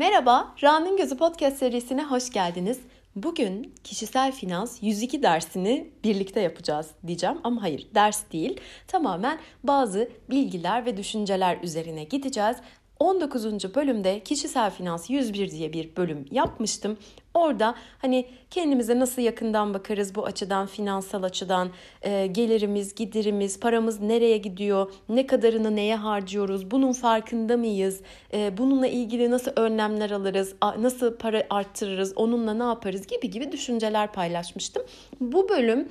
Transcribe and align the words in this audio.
Merhaba, 0.00 0.54
Ra'nın 0.62 0.96
Gözü 0.96 1.16
Podcast 1.16 1.56
serisine 1.56 2.04
hoş 2.04 2.30
geldiniz. 2.30 2.78
Bugün 3.16 3.74
kişisel 3.84 4.32
finans 4.32 4.82
102 4.82 5.22
dersini 5.22 5.90
birlikte 6.04 6.40
yapacağız 6.40 6.90
diyeceğim 7.06 7.38
ama 7.44 7.62
hayır 7.62 7.86
ders 7.94 8.22
değil. 8.32 8.60
Tamamen 8.86 9.38
bazı 9.64 10.10
bilgiler 10.30 10.86
ve 10.86 10.96
düşünceler 10.96 11.58
üzerine 11.62 12.04
gideceğiz. 12.04 12.56
19. 13.00 13.74
bölümde 13.74 14.20
kişisel 14.20 14.70
finans 14.70 15.10
101 15.10 15.50
diye 15.50 15.72
bir 15.72 15.96
bölüm 15.96 16.26
yapmıştım. 16.30 16.98
Orada 17.34 17.74
hani 17.98 18.26
kendimize 18.50 18.98
nasıl 18.98 19.22
yakından 19.22 19.74
bakarız 19.74 20.14
bu 20.14 20.26
açıdan, 20.26 20.66
finansal 20.66 21.22
açıdan, 21.22 21.70
e, 22.02 22.26
gelirimiz, 22.26 22.94
giderimiz, 22.94 23.60
paramız 23.60 24.00
nereye 24.00 24.36
gidiyor, 24.36 24.92
ne 25.08 25.26
kadarını 25.26 25.76
neye 25.76 25.96
harcıyoruz, 25.96 26.70
bunun 26.70 26.92
farkında 26.92 27.56
mıyız, 27.56 28.00
e, 28.32 28.58
bununla 28.58 28.86
ilgili 28.86 29.30
nasıl 29.30 29.50
önlemler 29.56 30.10
alırız, 30.10 30.54
nasıl 30.78 31.16
para 31.16 31.42
arttırırız, 31.50 32.12
onunla 32.16 32.54
ne 32.54 32.64
yaparız 32.64 33.06
gibi 33.06 33.30
gibi 33.30 33.52
düşünceler 33.52 34.12
paylaşmıştım. 34.12 34.82
Bu 35.20 35.48
bölüm 35.48 35.88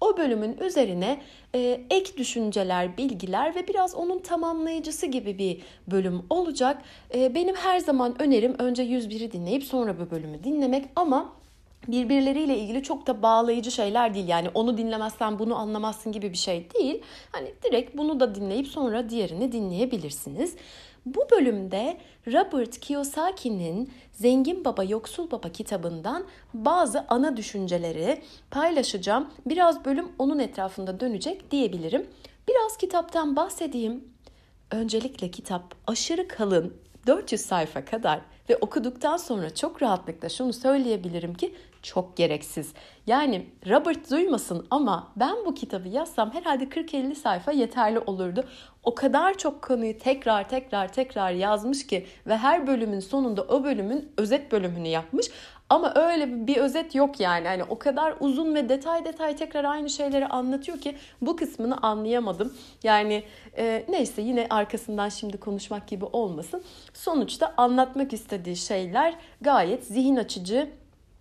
o 0.00 0.16
bölümün 0.16 0.56
üzerine 0.58 1.20
e, 1.54 1.80
ek 1.90 2.16
düşünceler, 2.16 2.96
bilgiler 2.96 3.54
ve 3.54 3.68
biraz 3.68 3.94
onun 3.94 4.18
tamamlayıcısı 4.18 5.06
gibi 5.06 5.38
bir 5.38 5.62
bölüm 5.90 6.22
olacak. 6.30 6.82
E, 7.14 7.34
benim 7.34 7.54
her 7.54 7.78
zaman 7.78 8.22
önerim 8.22 8.54
önce 8.58 8.82
101'i 8.82 9.32
dinleyip 9.32 9.64
sonra 9.64 9.98
bu 9.98 10.10
bölümü 10.10 10.44
dinlemek 10.44 10.84
ama 10.96 11.32
birbirleriyle 11.88 12.58
ilgili 12.58 12.82
çok 12.82 13.06
da 13.06 13.22
bağlayıcı 13.22 13.70
şeyler 13.70 14.14
değil. 14.14 14.28
Yani 14.28 14.48
onu 14.54 14.78
dinlemezsen 14.78 15.38
bunu 15.38 15.56
anlamazsın 15.56 16.12
gibi 16.12 16.32
bir 16.32 16.36
şey 16.36 16.66
değil. 16.74 17.02
Hani 17.32 17.54
direkt 17.62 17.96
bunu 17.96 18.20
da 18.20 18.34
dinleyip 18.34 18.66
sonra 18.66 19.10
diğerini 19.10 19.52
dinleyebilirsiniz. 19.52 20.56
Bu 21.06 21.26
bölümde 21.30 21.96
Robert 22.26 22.80
Kiyosaki'nin 22.80 23.92
Zengin 24.12 24.64
Baba 24.64 24.84
Yoksul 24.84 25.30
Baba 25.30 25.48
kitabından 25.48 26.24
bazı 26.54 27.04
ana 27.08 27.36
düşünceleri 27.36 28.22
paylaşacağım. 28.50 29.28
Biraz 29.46 29.84
bölüm 29.84 30.12
onun 30.18 30.38
etrafında 30.38 31.00
dönecek 31.00 31.50
diyebilirim. 31.50 32.06
Biraz 32.48 32.76
kitaptan 32.76 33.36
bahsedeyim. 33.36 34.04
Öncelikle 34.70 35.30
kitap 35.30 35.74
aşırı 35.86 36.28
kalın, 36.28 36.74
400 37.06 37.40
sayfa 37.40 37.84
kadar 37.84 38.20
ve 38.48 38.56
okuduktan 38.56 39.16
sonra 39.16 39.54
çok 39.54 39.82
rahatlıkla 39.82 40.28
şunu 40.28 40.52
söyleyebilirim 40.52 41.34
ki 41.34 41.54
çok 41.84 42.16
gereksiz. 42.16 42.72
Yani 43.06 43.46
Robert 43.68 44.10
duymasın 44.10 44.66
ama 44.70 45.12
ben 45.16 45.36
bu 45.46 45.54
kitabı 45.54 45.88
yazsam 45.88 46.34
herhalde 46.34 46.64
40-50 46.64 47.14
sayfa 47.14 47.52
yeterli 47.52 47.98
olurdu. 47.98 48.44
O 48.82 48.94
kadar 48.94 49.38
çok 49.38 49.62
konuyu 49.62 49.98
tekrar 49.98 50.48
tekrar 50.48 50.92
tekrar 50.92 51.30
yazmış 51.30 51.86
ki 51.86 52.06
ve 52.26 52.36
her 52.36 52.66
bölümün 52.66 53.00
sonunda 53.00 53.42
o 53.42 53.64
bölümün 53.64 54.12
özet 54.18 54.52
bölümünü 54.52 54.88
yapmış. 54.88 55.26
Ama 55.68 55.92
öyle 55.94 56.46
bir 56.46 56.56
özet 56.56 56.94
yok 56.94 57.20
yani. 57.20 57.48
Hani 57.48 57.64
o 57.64 57.78
kadar 57.78 58.14
uzun 58.20 58.54
ve 58.54 58.68
detay 58.68 59.04
detay 59.04 59.36
tekrar 59.36 59.64
aynı 59.64 59.90
şeyleri 59.90 60.26
anlatıyor 60.26 60.78
ki 60.78 60.96
bu 61.20 61.36
kısmını 61.36 61.76
anlayamadım. 61.76 62.52
Yani 62.82 63.22
e, 63.58 63.84
neyse 63.88 64.22
yine 64.22 64.46
arkasından 64.50 65.08
şimdi 65.08 65.38
konuşmak 65.38 65.88
gibi 65.88 66.04
olmasın. 66.04 66.62
Sonuçta 66.94 67.54
anlatmak 67.56 68.12
istediği 68.12 68.56
şeyler 68.56 69.14
gayet 69.40 69.84
zihin 69.84 70.16
açıcı 70.16 70.70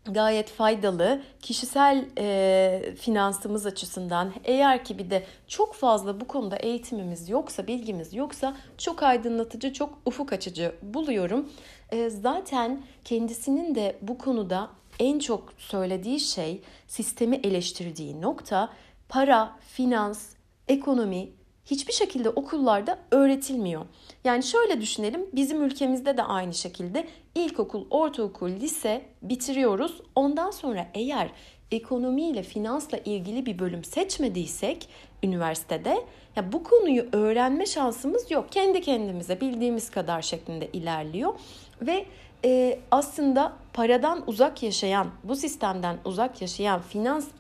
gayet 0.06 0.50
faydalı 0.50 1.22
kişisel 1.42 2.06
e, 2.18 2.96
finansımız 3.00 3.66
açısından 3.66 4.34
eğer 4.44 4.86
ki 4.86 4.98
bir 4.98 5.10
de 5.10 5.24
çok 5.48 5.74
fazla 5.76 6.22
bu 6.22 6.28
konuda 6.28 6.56
eğitimimiz 6.56 7.30
yoksa 7.30 7.68
bilgimiz 7.68 8.14
yoksa 8.14 8.58
çok 8.78 9.04
aydınlatıcı 9.04 9.74
çok 9.74 9.98
ufuk 10.06 10.34
açıcı 10.34 10.76
buluyorum. 10.82 11.50
E, 11.92 12.10
zaten 12.10 12.82
kendisinin 13.06 13.76
de 13.76 13.98
bu 14.02 14.18
konuda 14.18 14.70
en 15.00 15.20
çok 15.20 15.54
söylediği 15.58 16.20
şey 16.20 16.62
sistemi 16.88 17.36
eleştirdiği 17.36 18.22
nokta 18.22 18.70
para, 19.10 19.58
finans, 19.68 20.30
ekonomi 20.68 21.30
hiçbir 21.66 21.94
şekilde 21.94 22.30
okullarda 22.30 23.00
öğretilmiyor. 23.12 23.86
Yani 24.24 24.44
şöyle 24.44 24.82
düşünelim 24.82 25.26
bizim 25.34 25.64
ülkemizde 25.64 26.18
de 26.18 26.24
aynı 26.24 26.54
şekilde 26.54 27.08
ilkokul, 27.36 27.86
ortaokul, 27.90 28.50
lise 28.50 29.06
bitiriyoruz. 29.22 30.02
Ondan 30.16 30.52
sonra 30.52 30.88
eğer 30.94 31.30
ekonomiyle, 31.72 32.44
finansla 32.44 32.98
ilgili 32.98 33.46
bir 33.46 33.60
bölüm 33.60 33.84
seçmediysek 33.84 34.90
üniversitede 35.24 35.98
ya 36.36 36.52
bu 36.52 36.64
konuyu 36.64 37.06
öğrenme 37.12 37.66
şansımız 37.66 38.32
yok. 38.32 38.52
Kendi 38.52 38.82
kendimize 38.82 39.42
bildiğimiz 39.42 39.92
kadar 39.92 40.22
şeklinde 40.22 40.68
ilerliyor 40.74 41.34
ve 41.82 42.06
e, 42.46 42.80
aslında 42.92 43.54
paradan 43.74 44.24
uzak 44.28 44.64
yaşayan, 44.64 45.08
bu 45.24 45.36
sistemden 45.36 45.98
uzak 46.06 46.42
yaşayan, 46.42 46.82
finansla 46.82 47.32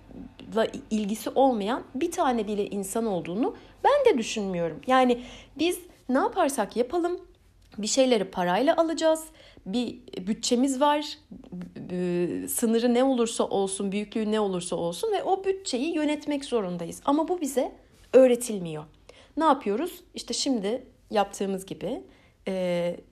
ilgisi 0.91 1.29
olmayan 1.29 1.84
bir 1.96 2.12
tane 2.12 2.47
bile 2.47 2.69
insan 2.69 3.06
olduğunu 3.06 3.56
ben 3.84 4.13
de 4.13 4.18
düşünmüyorum. 4.18 4.81
Yani 4.88 5.22
biz 5.59 5.79
ne 6.09 6.18
yaparsak 6.18 6.78
yapalım 6.78 7.19
bir 7.78 7.88
şeyleri 7.88 8.24
parayla 8.24 8.78
alacağız. 8.78 9.24
Bir 9.66 10.00
bütçemiz 10.28 10.81
var. 10.81 11.18
Sınırı 12.47 12.94
ne 12.94 13.03
olursa 13.03 13.44
olsun, 13.44 13.91
büyüklüğü 13.91 14.31
ne 14.31 14.40
olursa 14.40 14.75
olsun 14.75 15.12
ve 15.12 15.24
o 15.24 15.46
bütçeyi 15.46 15.96
yönetmek 15.96 16.45
zorundayız. 16.45 17.01
Ama 17.06 17.28
bu 17.28 17.41
bize 17.41 17.72
öğretilmiyor. 18.13 18.84
Ne 19.38 19.44
yapıyoruz? 19.44 20.03
İşte 20.13 20.34
şimdi 20.34 20.88
yaptığımız 21.12 21.66
gibi 21.66 22.03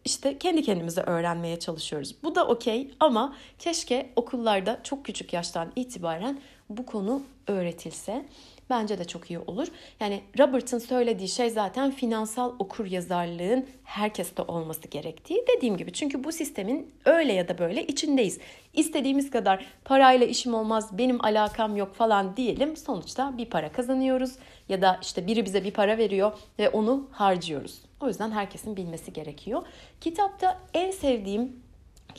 işte 0.06 0.38
kendi 0.38 0.64
kendimize 0.64 1.02
öğrenmeye 1.02 1.60
çalışıyoruz. 1.60 2.16
Bu 2.24 2.36
da 2.36 2.48
okey 2.48 2.92
ama 3.00 3.36
keşke 3.60 4.10
okullarda 4.16 4.80
çok 4.84 5.06
küçük 5.06 5.34
yaştan 5.34 5.72
itibaren 5.76 6.40
bu 6.78 6.86
konu 6.86 7.22
öğretilse. 7.48 8.26
Bence 8.70 9.00
de 9.00 9.06
çok 9.06 9.32
iyi 9.32 9.40
olur. 9.40 9.68
Yani 10.00 10.22
Robert'ın 10.40 10.80
söylediği 10.80 11.30
şey 11.30 11.50
zaten 11.50 11.92
finansal 11.92 12.54
okur 12.60 12.86
yazarlığın 12.86 13.66
herkeste 13.84 14.42
olması 14.42 14.88
gerektiği. 14.88 15.46
Dediğim 15.58 15.78
gibi 15.78 15.94
çünkü 15.94 16.24
bu 16.24 16.32
sistemin 16.32 16.92
öyle 17.06 17.34
ya 17.34 17.48
da 17.48 17.58
böyle 17.58 17.88
içindeyiz. 17.88 18.40
İstediğimiz 18.74 19.32
kadar 19.32 19.66
parayla 19.86 20.26
işim 20.26 20.54
olmaz, 20.54 20.98
benim 20.98 21.26
alakam 21.26 21.76
yok 21.76 21.96
falan 21.96 22.38
diyelim. 22.38 22.78
Sonuçta 22.78 23.38
bir 23.38 23.46
para 23.46 23.72
kazanıyoruz 23.72 24.36
ya 24.70 24.82
da 24.82 25.00
işte 25.02 25.28
biri 25.28 25.46
bize 25.46 25.64
bir 25.64 25.72
para 25.72 25.98
veriyor 25.98 26.32
ve 26.60 26.70
onu 26.70 27.08
harcıyoruz. 27.12 27.82
O 28.00 28.08
yüzden 28.08 28.32
herkesin 28.32 28.78
bilmesi 28.78 29.14
gerekiyor. 29.14 29.62
Kitapta 30.02 30.60
en 30.74 30.92
sevdiğim 30.92 31.64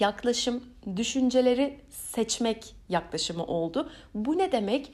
yaklaşım 0.01 0.65
düşünceleri 0.97 1.81
seçmek 1.91 2.75
yaklaşımı 2.89 3.45
oldu. 3.45 3.91
Bu 4.15 4.39
ne 4.39 4.53
demek? 4.53 4.93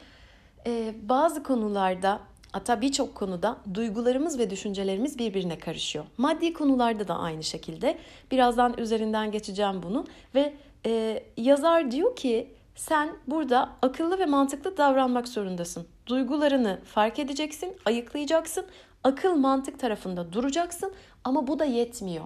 Ee, 0.66 0.94
bazı 1.02 1.42
konularda 1.42 2.20
hatta 2.52 2.80
birçok 2.80 3.14
konuda 3.14 3.56
duygularımız 3.74 4.38
ve 4.38 4.50
düşüncelerimiz 4.50 5.18
birbirine 5.18 5.58
karışıyor. 5.58 6.04
Maddi 6.18 6.52
konularda 6.52 7.08
da 7.08 7.18
aynı 7.18 7.42
şekilde. 7.42 7.98
Birazdan 8.30 8.78
üzerinden 8.78 9.30
geçeceğim 9.30 9.82
bunu 9.82 10.06
ve 10.34 10.54
e, 10.86 11.22
yazar 11.36 11.90
diyor 11.90 12.16
ki 12.16 12.54
sen 12.74 13.16
burada 13.26 13.70
akıllı 13.82 14.18
ve 14.18 14.26
mantıklı 14.26 14.76
davranmak 14.76 15.28
zorundasın. 15.28 15.86
Duygularını 16.06 16.80
fark 16.84 17.18
edeceksin, 17.18 17.76
ayıklayacaksın. 17.84 18.66
Akıl 19.04 19.34
mantık 19.34 19.78
tarafında 19.80 20.32
duracaksın 20.32 20.92
ama 21.24 21.46
bu 21.46 21.58
da 21.58 21.64
yetmiyor. 21.64 22.24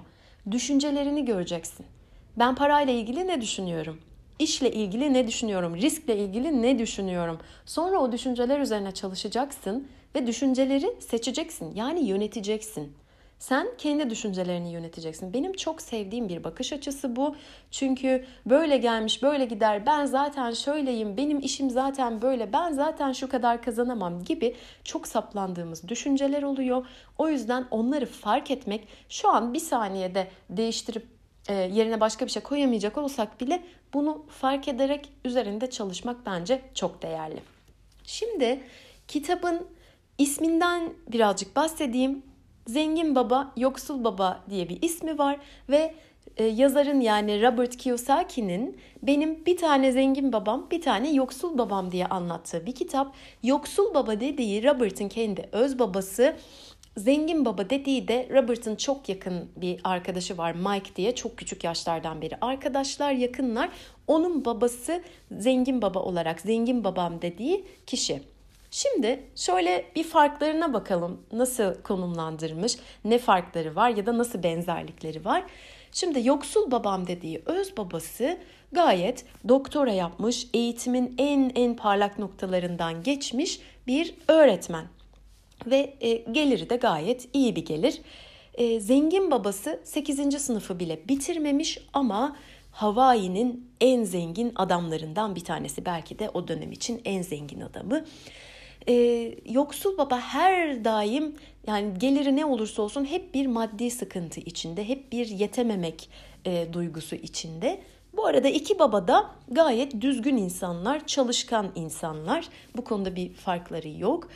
Düşüncelerini 0.50 1.25
göreceksin. 1.25 1.87
Ben 2.37 2.54
parayla 2.54 2.93
ilgili 2.93 3.26
ne 3.26 3.41
düşünüyorum? 3.41 4.00
İşle 4.38 4.72
ilgili 4.72 5.12
ne 5.12 5.26
düşünüyorum? 5.26 5.76
Riskle 5.76 6.16
ilgili 6.16 6.62
ne 6.62 6.78
düşünüyorum? 6.78 7.38
Sonra 7.66 7.98
o 7.98 8.12
düşünceler 8.12 8.60
üzerine 8.60 8.93
çalışacaksın 8.93 9.88
ve 10.14 10.26
düşünceleri 10.26 10.96
seçeceksin. 11.00 11.75
Yani 11.75 12.05
yöneteceksin. 12.05 12.93
Sen 13.38 13.69
kendi 13.79 14.11
düşüncelerini 14.11 14.73
yöneteceksin. 14.73 15.32
Benim 15.32 15.52
çok 15.52 15.82
sevdiğim 15.82 16.29
bir 16.29 16.44
bakış 16.44 16.73
açısı 16.73 17.17
bu. 17.17 17.37
Çünkü 17.70 18.25
böyle 18.46 18.76
gelmiş, 18.76 19.23
böyle 19.23 19.44
gider. 19.44 19.87
Ben 19.87 20.06
zaten 20.06 20.52
şöyleyim. 20.52 21.17
Benim 21.17 21.40
işim 21.40 21.70
zaten 21.70 22.23
böyle. 22.23 22.52
Ben 22.52 22.73
zaten 22.73 23.12
şu 23.12 23.28
kadar 23.28 23.62
kazanamam 23.62 24.25
gibi 24.25 24.56
çok 24.85 25.08
saplandığımız 25.08 25.88
düşünceler 25.88 26.43
oluyor. 26.43 26.87
O 27.19 27.28
yüzden 27.28 27.67
onları 27.70 28.06
fark 28.06 28.50
etmek 28.50 28.88
şu 29.08 29.28
an 29.28 29.55
bir 29.55 29.61
saniyede 29.61 30.28
değiştirip 30.50 31.06
e, 31.49 31.55
yerine 31.55 32.00
başka 32.00 32.27
bir 32.27 32.31
şey 32.31 32.43
koyamayacak 32.43 32.99
olsak 32.99 33.41
bile 33.41 33.62
bunu 33.94 34.25
fark 34.29 34.69
ederek 34.69 35.09
üzerinde 35.25 35.71
çalışmak 35.71 36.27
bence 36.27 36.62
çok 36.75 37.03
değerli. 37.03 37.41
Şimdi 38.05 38.61
kitabın 39.09 39.67
isminden 40.19 40.93
birazcık 41.09 41.56
bahsedeyim. 41.56 42.23
Zengin 42.67 43.15
Baba, 43.15 43.53
Yoksul 43.56 44.05
Baba 44.05 44.41
diye 44.50 44.69
bir 44.69 44.83
ismi 44.83 45.19
var 45.19 45.37
ve 45.69 45.94
e, 46.37 46.44
yazarın 46.44 47.00
yani 47.00 47.43
Robert 47.43 47.77
Kiyosaki'nin 47.77 48.81
benim 49.03 49.47
bir 49.47 49.56
tane 49.56 49.93
zengin 49.93 50.33
babam, 50.33 50.67
bir 50.71 50.83
tane 50.83 51.12
yoksul 51.12 51.59
babam 51.59 51.93
diye 51.93 52.06
anlattığı 52.06 52.67
bir 52.67 52.75
kitap. 52.75 53.15
Yoksul 53.43 53.95
baba 53.95 54.21
dediği 54.21 54.65
Robert'ın 54.65 55.09
kendi 55.09 55.49
öz 55.53 55.79
babası 55.79 56.37
zengin 56.97 57.44
baba 57.44 57.71
dediği 57.71 58.09
de 58.09 58.29
Robert'ın 58.31 58.77
çok 58.77 59.09
yakın 59.09 59.50
bir 59.56 59.81
arkadaşı 59.85 60.39
var 60.39 60.53
Mike 60.53 60.97
diye 60.97 61.15
çok 61.15 61.37
küçük 61.37 61.65
yaşlardan 61.65 62.23
beri 62.23 62.37
arkadaşlar 62.41 63.12
yakınlar. 63.12 63.71
Onun 64.06 64.44
babası 64.44 65.03
zengin 65.39 65.83
baba 65.83 65.99
olarak 65.99 66.41
zengin 66.41 66.85
babam 66.85 67.23
dediği 67.23 67.65
kişi. 67.87 68.23
Şimdi 68.71 69.23
şöyle 69.37 69.85
bir 69.97 70.05
farklarına 70.05 70.73
bakalım. 70.73 71.21
Nasıl 71.33 71.83
konumlandırmış, 71.83 72.77
ne 73.05 73.19
farkları 73.19 73.77
var 73.77 73.88
ya 73.88 74.06
da 74.06 74.19
nasıl 74.19 74.43
benzerlikleri 74.43 75.25
var. 75.25 75.45
Şimdi 75.93 76.27
yoksul 76.27 76.71
babam 76.71 77.06
dediği 77.06 77.43
öz 77.47 77.77
babası 77.77 78.38
gayet 78.73 79.25
doktora 79.49 79.93
yapmış, 79.93 80.47
eğitimin 80.55 81.15
en 81.19 81.53
en 81.55 81.77
parlak 81.77 82.19
noktalarından 82.19 83.03
geçmiş 83.03 83.61
bir 83.87 84.15
öğretmen. 84.29 84.85
Ve 85.67 85.94
e, 86.00 86.14
geliri 86.32 86.70
de 86.70 86.76
gayet 86.76 87.29
iyi 87.32 87.56
bir 87.56 87.64
gelir. 87.64 88.00
E, 88.55 88.81
zengin 88.81 89.31
babası 89.31 89.81
8. 89.85 90.43
sınıfı 90.43 90.79
bile 90.79 91.09
bitirmemiş 91.09 91.79
ama 91.93 92.37
Hawaii'nin 92.73 93.70
en 93.81 94.05
zengin 94.05 94.53
adamlarından 94.56 95.35
bir 95.35 95.44
tanesi. 95.44 95.85
Belki 95.85 96.19
de 96.19 96.31
o 96.35 96.49
dönem 96.49 96.73
için 96.73 97.00
en 97.05 97.23
zengin 97.23 97.61
adamı. 97.61 98.05
E, 98.88 98.94
yoksul 99.50 99.99
baba 99.99 100.20
her 100.20 100.85
daim 100.85 101.37
yani 101.67 101.99
geliri 101.99 102.37
ne 102.37 102.44
olursa 102.44 102.82
olsun 102.82 103.05
hep 103.05 103.35
bir 103.35 103.47
maddi 103.47 103.91
sıkıntı 103.91 104.41
içinde, 104.41 104.88
hep 104.88 105.12
bir 105.12 105.26
yetememek 105.26 106.09
e, 106.44 106.67
duygusu 106.73 107.17
içinde. 107.17 107.81
Bu 108.17 108.26
arada 108.26 108.49
iki 108.49 108.79
baba 108.79 109.09
da 109.09 109.31
gayet 109.49 110.00
düzgün 110.00 110.37
insanlar, 110.37 111.06
çalışkan 111.06 111.73
insanlar. 111.75 112.49
Bu 112.76 112.85
konuda 112.85 113.17
bir 113.17 113.32
farkları 113.32 113.88
yok. 113.88 114.29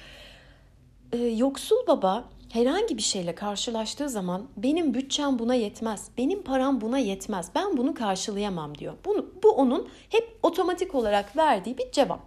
Ee, 1.17 1.27
yoksul 1.27 1.87
baba 1.87 2.25
herhangi 2.49 2.97
bir 2.97 3.03
şeyle 3.03 3.35
karşılaştığı 3.35 4.09
zaman 4.09 4.47
benim 4.57 4.95
bütçem 4.95 5.39
buna 5.39 5.55
yetmez, 5.55 6.09
benim 6.19 6.43
param 6.43 6.81
buna 6.81 6.99
yetmez, 6.99 7.51
ben 7.55 7.77
bunu 7.77 7.95
karşılayamam 7.95 8.79
diyor. 8.79 8.95
Bunu, 9.05 9.27
bu 9.43 9.51
onun 9.51 9.89
hep 10.11 10.39
otomatik 10.43 10.95
olarak 10.95 11.37
verdiği 11.37 11.79
bir 11.79 11.93
cevap. 11.93 12.21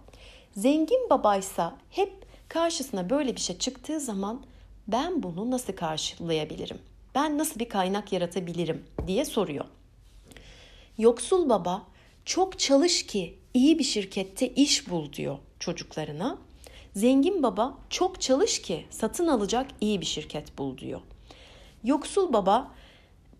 Zengin 0.56 1.10
babaysa 1.10 1.76
hep 1.90 2.12
karşısına 2.48 3.10
böyle 3.10 3.36
bir 3.36 3.40
şey 3.40 3.58
çıktığı 3.58 4.00
zaman 4.00 4.42
ben 4.88 5.22
bunu 5.22 5.50
nasıl 5.50 5.72
karşılayabilirim? 5.72 6.78
Ben 7.14 7.38
nasıl 7.38 7.60
bir 7.60 7.68
kaynak 7.68 8.12
yaratabilirim 8.12 8.84
diye 9.06 9.24
soruyor. 9.24 9.64
Yoksul 10.98 11.48
baba 11.48 11.82
çok 12.24 12.58
çalış 12.58 13.06
ki 13.06 13.38
iyi 13.54 13.78
bir 13.78 13.84
şirkette 13.84 14.48
iş 14.48 14.90
bul 14.90 15.12
diyor 15.12 15.38
çocuklarına. 15.58 16.49
Zengin 16.94 17.42
baba 17.42 17.78
çok 17.90 18.20
çalış 18.20 18.62
ki 18.62 18.84
satın 18.90 19.26
alacak 19.26 19.66
iyi 19.80 20.00
bir 20.00 20.06
şirket 20.06 20.58
bul 20.58 20.78
diyor. 20.78 21.00
Yoksul 21.84 22.32
baba 22.32 22.70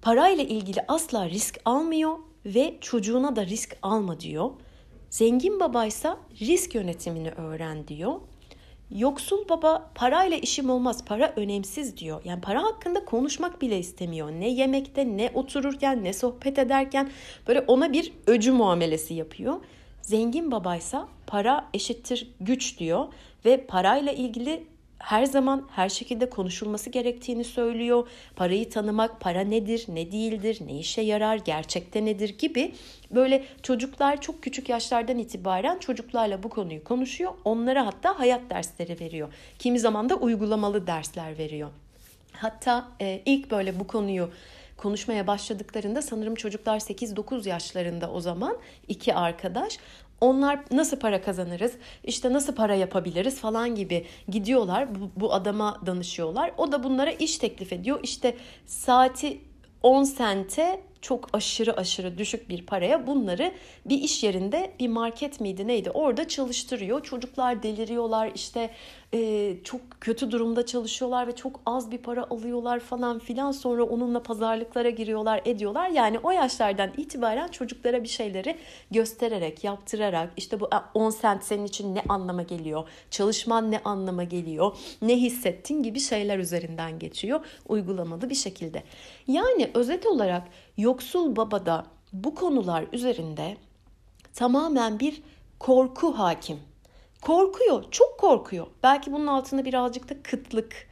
parayla 0.02 0.44
ilgili 0.44 0.84
asla 0.88 1.28
risk 1.28 1.60
almıyor 1.64 2.18
ve 2.46 2.76
çocuğuna 2.80 3.36
da 3.36 3.46
risk 3.46 3.76
alma 3.82 4.20
diyor. 4.20 4.50
Zengin 5.10 5.60
babaysa 5.60 6.16
risk 6.40 6.74
yönetimini 6.74 7.30
öğren 7.30 7.88
diyor. 7.88 8.20
Yoksul 8.90 9.48
baba 9.48 9.90
parayla 9.94 10.36
işim 10.36 10.70
olmaz, 10.70 11.04
para 11.04 11.32
önemsiz 11.36 11.96
diyor. 11.96 12.20
Yani 12.24 12.40
para 12.40 12.62
hakkında 12.62 13.04
konuşmak 13.04 13.62
bile 13.62 13.78
istemiyor. 13.78 14.30
Ne 14.30 14.48
yemekte, 14.48 15.16
ne 15.16 15.30
otururken, 15.34 16.04
ne 16.04 16.12
sohbet 16.12 16.58
ederken 16.58 17.10
böyle 17.48 17.60
ona 17.60 17.92
bir 17.92 18.12
öcü 18.26 18.52
muamelesi 18.52 19.14
yapıyor. 19.14 19.60
Zengin 20.02 20.50
babaysa 20.50 21.08
para 21.26 21.68
eşittir 21.74 22.30
güç 22.40 22.78
diyor 22.78 23.06
ve 23.44 23.66
parayla 23.66 24.12
ilgili 24.12 24.66
her 24.98 25.24
zaman 25.24 25.68
her 25.70 25.88
şekilde 25.88 26.30
konuşulması 26.30 26.90
gerektiğini 26.90 27.44
söylüyor. 27.44 28.08
Parayı 28.36 28.70
tanımak, 28.70 29.20
para 29.20 29.40
nedir, 29.40 29.84
ne 29.88 30.12
değildir, 30.12 30.58
ne 30.66 30.78
işe 30.78 31.02
yarar, 31.02 31.36
gerçekte 31.36 32.04
nedir 32.04 32.38
gibi 32.38 32.72
böyle 33.10 33.44
çocuklar 33.62 34.20
çok 34.20 34.42
küçük 34.42 34.68
yaşlardan 34.68 35.18
itibaren 35.18 35.78
çocuklarla 35.78 36.42
bu 36.42 36.48
konuyu 36.48 36.84
konuşuyor. 36.84 37.32
Onlara 37.44 37.86
hatta 37.86 38.18
hayat 38.18 38.50
dersleri 38.50 39.00
veriyor. 39.00 39.28
Kimi 39.58 39.80
zaman 39.80 40.08
da 40.08 40.14
uygulamalı 40.14 40.86
dersler 40.86 41.38
veriyor. 41.38 41.70
Hatta 42.32 42.88
e, 43.00 43.22
ilk 43.26 43.50
böyle 43.50 43.80
bu 43.80 43.86
konuyu 43.86 44.30
konuşmaya 44.80 45.26
başladıklarında 45.26 46.02
sanırım 46.02 46.34
çocuklar 46.34 46.80
8-9 46.80 47.48
yaşlarında 47.48 48.10
o 48.10 48.20
zaman 48.20 48.56
iki 48.88 49.14
arkadaş. 49.14 49.78
Onlar 50.20 50.60
nasıl 50.70 50.98
para 50.98 51.22
kazanırız, 51.22 51.72
işte 52.04 52.32
nasıl 52.32 52.54
para 52.54 52.74
yapabiliriz 52.74 53.40
falan 53.40 53.74
gibi 53.74 54.06
gidiyorlar. 54.28 54.94
Bu, 54.94 55.10
bu 55.16 55.34
adama 55.34 55.80
danışıyorlar. 55.86 56.52
O 56.56 56.72
da 56.72 56.82
bunlara 56.82 57.10
iş 57.10 57.38
teklif 57.38 57.72
ediyor. 57.72 58.00
İşte 58.02 58.36
saati 58.66 59.40
10 59.82 60.04
sente 60.04 60.80
çok 61.02 61.28
aşırı 61.32 61.76
aşırı 61.76 62.18
düşük 62.18 62.48
bir 62.48 62.66
paraya 62.66 63.06
bunları 63.06 63.52
bir 63.86 63.98
iş 63.98 64.24
yerinde 64.24 64.72
bir 64.80 64.88
market 64.88 65.40
miydi 65.40 65.66
neydi 65.66 65.90
orada 65.90 66.28
çalıştırıyor. 66.28 67.02
Çocuklar 67.02 67.62
deliriyorlar 67.62 68.32
işte 68.34 68.70
e, 69.14 69.56
çok 69.64 69.80
kötü 70.00 70.30
durumda 70.30 70.66
çalışıyorlar 70.66 71.26
ve 71.26 71.36
çok 71.36 71.60
az 71.66 71.90
bir 71.90 71.98
para 71.98 72.26
alıyorlar 72.30 72.80
falan 72.80 73.18
filan 73.18 73.52
sonra 73.52 73.84
onunla 73.84 74.22
pazarlıklara 74.22 74.90
giriyorlar 74.90 75.42
ediyorlar. 75.44 75.90
Yani 75.90 76.18
o 76.18 76.30
yaşlardan 76.30 76.90
itibaren 76.96 77.48
çocuklara 77.48 78.02
bir 78.02 78.08
şeyleri 78.08 78.56
göstererek 78.90 79.64
yaptırarak 79.64 80.32
işte 80.36 80.60
bu 80.60 80.70
10 80.94 81.10
sent 81.10 81.44
senin 81.44 81.64
için 81.64 81.94
ne 81.94 82.02
anlama 82.08 82.42
geliyor 82.42 82.88
çalışman 83.10 83.70
ne 83.70 83.78
anlama 83.84 84.24
geliyor 84.24 84.76
ne 85.02 85.16
hissettin 85.16 85.82
gibi 85.82 86.00
şeyler 86.00 86.38
üzerinden 86.38 86.98
geçiyor 86.98 87.40
uygulamalı 87.68 88.30
bir 88.30 88.34
şekilde. 88.34 88.82
Yani 89.28 89.70
özet 89.74 90.06
olarak 90.06 90.42
yoksul 90.80 91.36
babada 91.36 91.86
bu 92.12 92.34
konular 92.34 92.84
üzerinde 92.92 93.56
tamamen 94.34 95.00
bir 95.00 95.22
korku 95.58 96.18
hakim. 96.18 96.58
Korkuyor, 97.22 97.84
çok 97.90 98.18
korkuyor. 98.18 98.66
Belki 98.82 99.12
bunun 99.12 99.26
altında 99.26 99.64
birazcık 99.64 100.08
da 100.08 100.22
kıtlık 100.22 100.90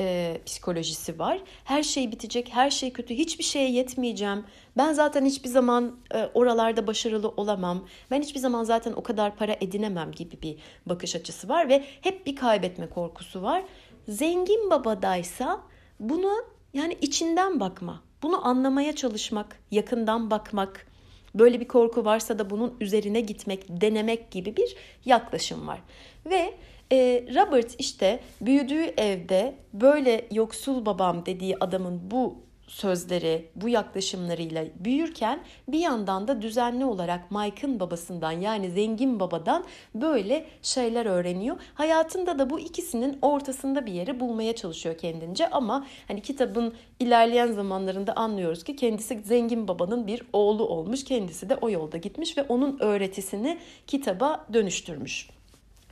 e, 0.00 0.40
psikolojisi 0.46 1.18
var. 1.18 1.40
Her 1.64 1.82
şey 1.82 2.12
bitecek, 2.12 2.48
her 2.52 2.70
şey 2.70 2.92
kötü, 2.92 3.14
hiçbir 3.14 3.44
şeye 3.44 3.70
yetmeyeceğim. 3.70 4.44
Ben 4.76 4.92
zaten 4.92 5.24
hiçbir 5.24 5.48
zaman 5.48 5.96
e, 6.14 6.30
oralarda 6.34 6.86
başarılı 6.86 7.28
olamam. 7.28 7.84
Ben 8.10 8.22
hiçbir 8.22 8.40
zaman 8.40 8.64
zaten 8.64 8.92
o 8.92 9.02
kadar 9.02 9.36
para 9.36 9.56
edinemem 9.60 10.12
gibi 10.12 10.42
bir 10.42 10.56
bakış 10.86 11.16
açısı 11.16 11.48
var 11.48 11.68
ve 11.68 11.84
hep 12.00 12.26
bir 12.26 12.36
kaybetme 12.36 12.88
korkusu 12.88 13.42
var. 13.42 13.64
Zengin 14.08 14.70
babadaysa 14.70 15.60
bunu 16.00 16.44
yani 16.74 16.98
içinden 17.00 17.60
bakma, 17.60 18.02
bunu 18.24 18.46
anlamaya 18.46 18.96
çalışmak, 18.96 19.56
yakından 19.70 20.30
bakmak, 20.30 20.86
böyle 21.34 21.60
bir 21.60 21.68
korku 21.68 22.04
varsa 22.04 22.38
da 22.38 22.50
bunun 22.50 22.74
üzerine 22.80 23.20
gitmek, 23.20 23.64
denemek 23.68 24.30
gibi 24.30 24.56
bir 24.56 24.76
yaklaşım 25.04 25.66
var. 25.66 25.80
Ve 26.26 26.54
e, 26.92 27.26
Robert 27.34 27.80
işte 27.80 28.20
büyüdüğü 28.40 28.84
evde 28.96 29.54
böyle 29.72 30.28
yoksul 30.30 30.86
babam 30.86 31.26
dediği 31.26 31.56
adamın 31.60 32.10
bu 32.10 32.36
sözleri, 32.74 33.48
bu 33.56 33.68
yaklaşımlarıyla 33.68 34.64
büyürken 34.76 35.40
bir 35.68 35.78
yandan 35.78 36.28
da 36.28 36.42
düzenli 36.42 36.84
olarak 36.84 37.30
Mike'ın 37.30 37.80
babasından 37.80 38.32
yani 38.32 38.70
zengin 38.70 39.20
babadan 39.20 39.64
böyle 39.94 40.46
şeyler 40.62 41.06
öğreniyor. 41.06 41.56
Hayatında 41.74 42.38
da 42.38 42.50
bu 42.50 42.60
ikisinin 42.60 43.18
ortasında 43.22 43.86
bir 43.86 43.92
yeri 43.92 44.20
bulmaya 44.20 44.56
çalışıyor 44.56 44.98
kendince 44.98 45.50
ama 45.50 45.86
hani 46.08 46.22
kitabın 46.22 46.74
ilerleyen 47.00 47.52
zamanlarında 47.52 48.12
anlıyoruz 48.16 48.64
ki 48.64 48.76
kendisi 48.76 49.20
zengin 49.24 49.68
babanın 49.68 50.06
bir 50.06 50.22
oğlu 50.32 50.68
olmuş. 50.68 51.04
Kendisi 51.04 51.48
de 51.48 51.56
o 51.56 51.70
yolda 51.70 51.96
gitmiş 51.96 52.38
ve 52.38 52.42
onun 52.42 52.78
öğretisini 52.80 53.58
kitaba 53.86 54.46
dönüştürmüş. 54.52 55.28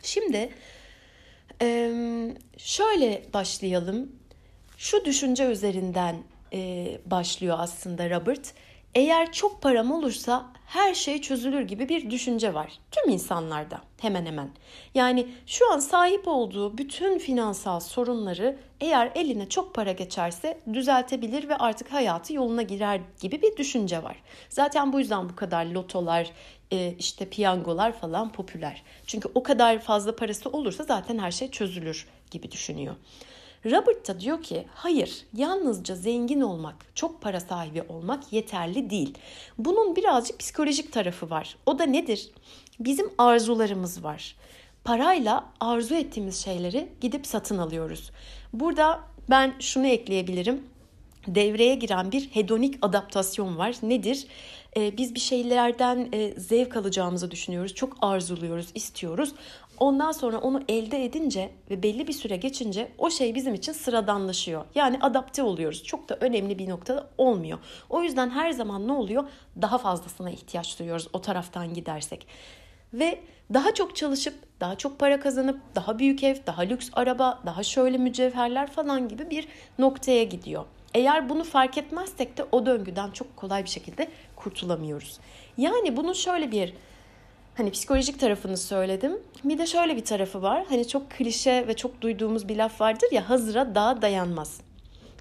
Şimdi 0.02 0.50
şöyle 2.56 3.22
başlayalım. 3.34 4.12
Şu 4.78 5.04
düşünce 5.04 5.44
üzerinden 5.44 6.16
e, 6.52 6.88
başlıyor 7.06 7.56
aslında 7.60 8.10
Robert. 8.10 8.54
Eğer 8.94 9.32
çok 9.32 9.62
param 9.62 9.92
olursa 9.92 10.52
her 10.66 10.94
şey 10.94 11.20
çözülür 11.20 11.60
gibi 11.60 11.88
bir 11.88 12.10
düşünce 12.10 12.54
var. 12.54 12.72
Tüm 12.90 13.12
insanlarda 13.12 13.80
hemen 14.00 14.26
hemen. 14.26 14.50
Yani 14.94 15.28
şu 15.46 15.72
an 15.72 15.78
sahip 15.78 16.28
olduğu 16.28 16.78
bütün 16.78 17.18
finansal 17.18 17.80
sorunları 17.80 18.58
eğer 18.80 19.12
eline 19.14 19.48
çok 19.48 19.74
para 19.74 19.92
geçerse 19.92 20.60
düzeltebilir 20.72 21.48
ve 21.48 21.56
artık 21.56 21.92
hayatı 21.92 22.34
yoluna 22.34 22.62
girer 22.62 23.00
gibi 23.20 23.42
bir 23.42 23.56
düşünce 23.56 24.02
var. 24.02 24.16
Zaten 24.48 24.92
bu 24.92 25.00
yüzden 25.00 25.28
bu 25.28 25.36
kadar 25.36 25.66
lotolar, 25.66 26.30
e, 26.70 26.94
işte 26.98 27.28
piyangolar 27.28 27.92
falan 27.92 28.32
popüler. 28.32 28.82
Çünkü 29.06 29.28
o 29.34 29.42
kadar 29.42 29.78
fazla 29.78 30.16
parası 30.16 30.50
olursa 30.50 30.84
zaten 30.84 31.18
her 31.18 31.30
şey 31.30 31.50
çözülür 31.50 32.08
gibi 32.30 32.52
düşünüyor. 32.52 32.94
Robert 33.66 34.08
da 34.08 34.20
diyor 34.20 34.42
ki 34.42 34.66
hayır 34.74 35.24
yalnızca 35.34 35.94
zengin 35.94 36.40
olmak, 36.40 36.74
çok 36.94 37.20
para 37.20 37.40
sahibi 37.40 37.82
olmak 37.82 38.32
yeterli 38.32 38.90
değil. 38.90 39.18
Bunun 39.58 39.96
birazcık 39.96 40.38
psikolojik 40.38 40.92
tarafı 40.92 41.30
var. 41.30 41.56
O 41.66 41.78
da 41.78 41.84
nedir? 41.84 42.30
Bizim 42.80 43.10
arzularımız 43.18 44.04
var. 44.04 44.36
Parayla 44.84 45.44
arzu 45.60 45.94
ettiğimiz 45.94 46.44
şeyleri 46.44 46.88
gidip 47.00 47.26
satın 47.26 47.58
alıyoruz. 47.58 48.10
Burada 48.52 49.00
ben 49.30 49.54
şunu 49.60 49.86
ekleyebilirim. 49.86 50.62
Devreye 51.26 51.74
giren 51.74 52.12
bir 52.12 52.22
hedonik 52.22 52.78
adaptasyon 52.82 53.58
var. 53.58 53.76
Nedir? 53.82 54.26
Ee, 54.76 54.96
biz 54.96 55.14
bir 55.14 55.20
şeylerden 55.20 56.08
e, 56.12 56.40
zevk 56.40 56.76
alacağımızı 56.76 57.30
düşünüyoruz. 57.30 57.74
Çok 57.74 57.96
arzuluyoruz, 58.00 58.66
istiyoruz. 58.74 59.34
Ondan 59.82 60.12
sonra 60.12 60.38
onu 60.38 60.62
elde 60.68 61.04
edince 61.04 61.50
ve 61.70 61.82
belli 61.82 62.08
bir 62.08 62.12
süre 62.12 62.36
geçince 62.36 62.88
o 62.98 63.10
şey 63.10 63.34
bizim 63.34 63.54
için 63.54 63.72
sıradanlaşıyor. 63.72 64.64
Yani 64.74 64.98
adapte 65.00 65.42
oluyoruz. 65.42 65.84
Çok 65.84 66.08
da 66.08 66.16
önemli 66.20 66.58
bir 66.58 66.68
noktada 66.68 67.10
olmuyor. 67.18 67.58
O 67.90 68.02
yüzden 68.02 68.30
her 68.30 68.50
zaman 68.50 68.88
ne 68.88 68.92
oluyor? 68.92 69.24
Daha 69.62 69.78
fazlasına 69.78 70.30
ihtiyaç 70.30 70.78
duyuyoruz 70.78 71.08
o 71.12 71.20
taraftan 71.20 71.74
gidersek. 71.74 72.26
Ve 72.92 73.18
daha 73.54 73.74
çok 73.74 73.96
çalışıp, 73.96 74.34
daha 74.60 74.78
çok 74.78 74.98
para 74.98 75.20
kazanıp, 75.20 75.60
daha 75.74 75.98
büyük 75.98 76.24
ev, 76.24 76.36
daha 76.46 76.62
lüks 76.62 76.90
araba, 76.92 77.40
daha 77.46 77.62
şöyle 77.62 77.98
mücevherler 77.98 78.70
falan 78.70 79.08
gibi 79.08 79.30
bir 79.30 79.48
noktaya 79.78 80.24
gidiyor. 80.24 80.64
Eğer 80.94 81.28
bunu 81.28 81.44
fark 81.44 81.78
etmezsek 81.78 82.38
de 82.38 82.44
o 82.52 82.66
döngüden 82.66 83.10
çok 83.10 83.36
kolay 83.36 83.64
bir 83.64 83.70
şekilde 83.70 84.08
kurtulamıyoruz. 84.36 85.18
Yani 85.56 85.96
bunun 85.96 86.12
şöyle 86.12 86.52
bir 86.52 86.74
hani 87.54 87.70
psikolojik 87.70 88.20
tarafını 88.20 88.56
söyledim. 88.56 89.18
Bir 89.44 89.58
de 89.58 89.66
şöyle 89.66 89.96
bir 89.96 90.04
tarafı 90.04 90.42
var. 90.42 90.64
Hani 90.68 90.88
çok 90.88 91.10
klişe 91.10 91.66
ve 91.68 91.76
çok 91.76 92.00
duyduğumuz 92.00 92.48
bir 92.48 92.56
laf 92.56 92.80
vardır 92.80 93.08
ya 93.12 93.30
hazıra 93.30 93.74
daha 93.74 94.02
dayanmaz. 94.02 94.60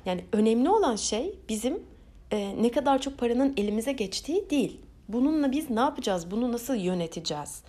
Yani 0.06 0.26
önemli 0.34 0.70
olan 0.70 0.96
şey 0.96 1.36
bizim 1.50 1.84
e, 2.32 2.56
ne 2.62 2.72
kadar 2.72 3.02
çok 3.02 3.18
paranın 3.18 3.54
elimize 3.58 3.92
geçtiği 3.92 4.50
değil. 4.50 4.80
Bununla 5.08 5.52
biz 5.52 5.70
ne 5.70 5.80
yapacağız? 5.80 6.32
Bunu 6.32 6.52
nasıl 6.52 6.76
yöneteceğiz? 6.76 7.64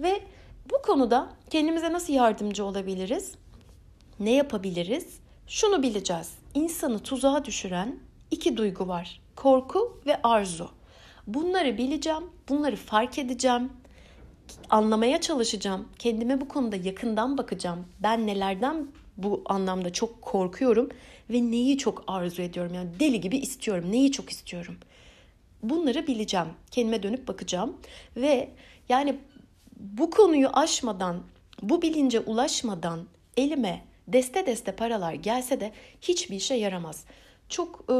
Ve 0.00 0.20
bu 0.70 0.82
konuda 0.82 1.28
kendimize 1.50 1.92
nasıl 1.92 2.12
yardımcı 2.12 2.64
olabiliriz? 2.64 3.34
Ne 4.20 4.34
yapabiliriz? 4.34 5.18
Şunu 5.46 5.82
bileceğiz. 5.82 6.32
İnsanı 6.54 6.98
tuzağa 6.98 7.44
düşüren 7.44 7.98
iki 8.30 8.56
duygu 8.56 8.88
var. 8.88 9.20
Korku 9.36 10.00
ve 10.06 10.22
arzu. 10.22 10.70
Bunları 11.26 11.78
bileceğim, 11.78 12.24
bunları 12.48 12.76
fark 12.76 13.18
edeceğim, 13.18 13.72
anlamaya 14.70 15.20
çalışacağım. 15.20 15.88
Kendime 15.98 16.40
bu 16.40 16.48
konuda 16.48 16.76
yakından 16.76 17.38
bakacağım. 17.38 17.86
Ben 18.00 18.26
nelerden 18.26 18.86
bu 19.16 19.42
anlamda 19.46 19.92
çok 19.92 20.22
korkuyorum 20.22 20.88
ve 21.30 21.50
neyi 21.50 21.78
çok 21.78 22.04
arzu 22.06 22.42
ediyorum. 22.42 22.74
Yani 22.74 22.88
deli 23.00 23.20
gibi 23.20 23.36
istiyorum. 23.36 23.92
Neyi 23.92 24.12
çok 24.12 24.30
istiyorum. 24.30 24.76
Bunları 25.62 26.06
bileceğim. 26.06 26.46
Kendime 26.70 27.02
dönüp 27.02 27.28
bakacağım 27.28 27.76
ve 28.16 28.50
yani 28.88 29.16
bu 29.76 30.10
konuyu 30.10 30.48
aşmadan, 30.52 31.22
bu 31.62 31.82
bilince 31.82 32.20
ulaşmadan 32.20 33.00
elime 33.36 33.84
deste 34.08 34.46
deste 34.46 34.72
paralar 34.72 35.12
gelse 35.12 35.60
de 35.60 35.72
hiçbir 36.00 36.36
işe 36.36 36.54
yaramaz. 36.54 37.04
Çok 37.48 37.84
e, 37.90 37.94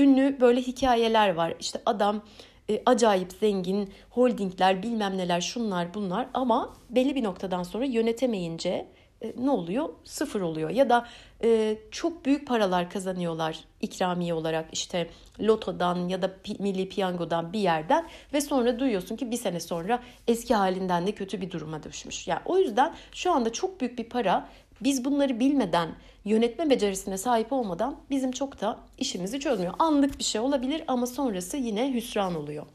ünlü 0.00 0.40
böyle 0.40 0.60
hikayeler 0.60 1.34
var. 1.34 1.54
İşte 1.60 1.80
adam 1.86 2.22
e, 2.70 2.82
acayip 2.86 3.32
zengin, 3.32 3.92
holdingler, 4.10 4.82
bilmem 4.82 5.18
neler, 5.18 5.40
şunlar 5.40 5.94
bunlar 5.94 6.28
ama 6.34 6.76
belli 6.90 7.14
bir 7.14 7.22
noktadan 7.22 7.62
sonra 7.62 7.84
yönetemeyince 7.84 8.88
e, 9.22 9.32
ne 9.38 9.50
oluyor? 9.50 9.88
Sıfır 10.04 10.40
oluyor. 10.40 10.70
Ya 10.70 10.90
da 10.90 11.06
e, 11.42 11.78
çok 11.90 12.24
büyük 12.24 12.46
paralar 12.46 12.90
kazanıyorlar 12.90 13.58
ikramiye 13.80 14.34
olarak 14.34 14.68
işte 14.72 15.10
lotodan 15.40 16.08
ya 16.08 16.22
da 16.22 16.30
milli 16.58 16.88
piyangodan 16.88 17.52
bir 17.52 17.58
yerden 17.58 18.06
ve 18.32 18.40
sonra 18.40 18.78
duyuyorsun 18.78 19.16
ki 19.16 19.30
bir 19.30 19.36
sene 19.36 19.60
sonra 19.60 20.02
eski 20.28 20.54
halinden 20.54 21.06
de 21.06 21.12
kötü 21.12 21.40
bir 21.40 21.50
duruma 21.50 21.82
düşmüş. 21.82 22.28
Yani 22.28 22.40
o 22.44 22.58
yüzden 22.58 22.94
şu 23.12 23.32
anda 23.32 23.52
çok 23.52 23.80
büyük 23.80 23.98
bir 23.98 24.08
para 24.08 24.48
biz 24.80 25.04
bunları 25.04 25.40
bilmeden, 25.40 25.88
yönetme 26.24 26.70
becerisine 26.70 27.18
sahip 27.18 27.52
olmadan 27.52 27.96
bizim 28.10 28.32
çok 28.32 28.60
da 28.60 28.78
işimizi 28.98 29.40
çözmüyor. 29.40 29.74
Anlık 29.78 30.18
bir 30.18 30.24
şey 30.24 30.40
olabilir 30.40 30.84
ama 30.88 31.06
sonrası 31.06 31.56
yine 31.56 31.94
hüsran 31.94 32.34
oluyor. 32.34 32.66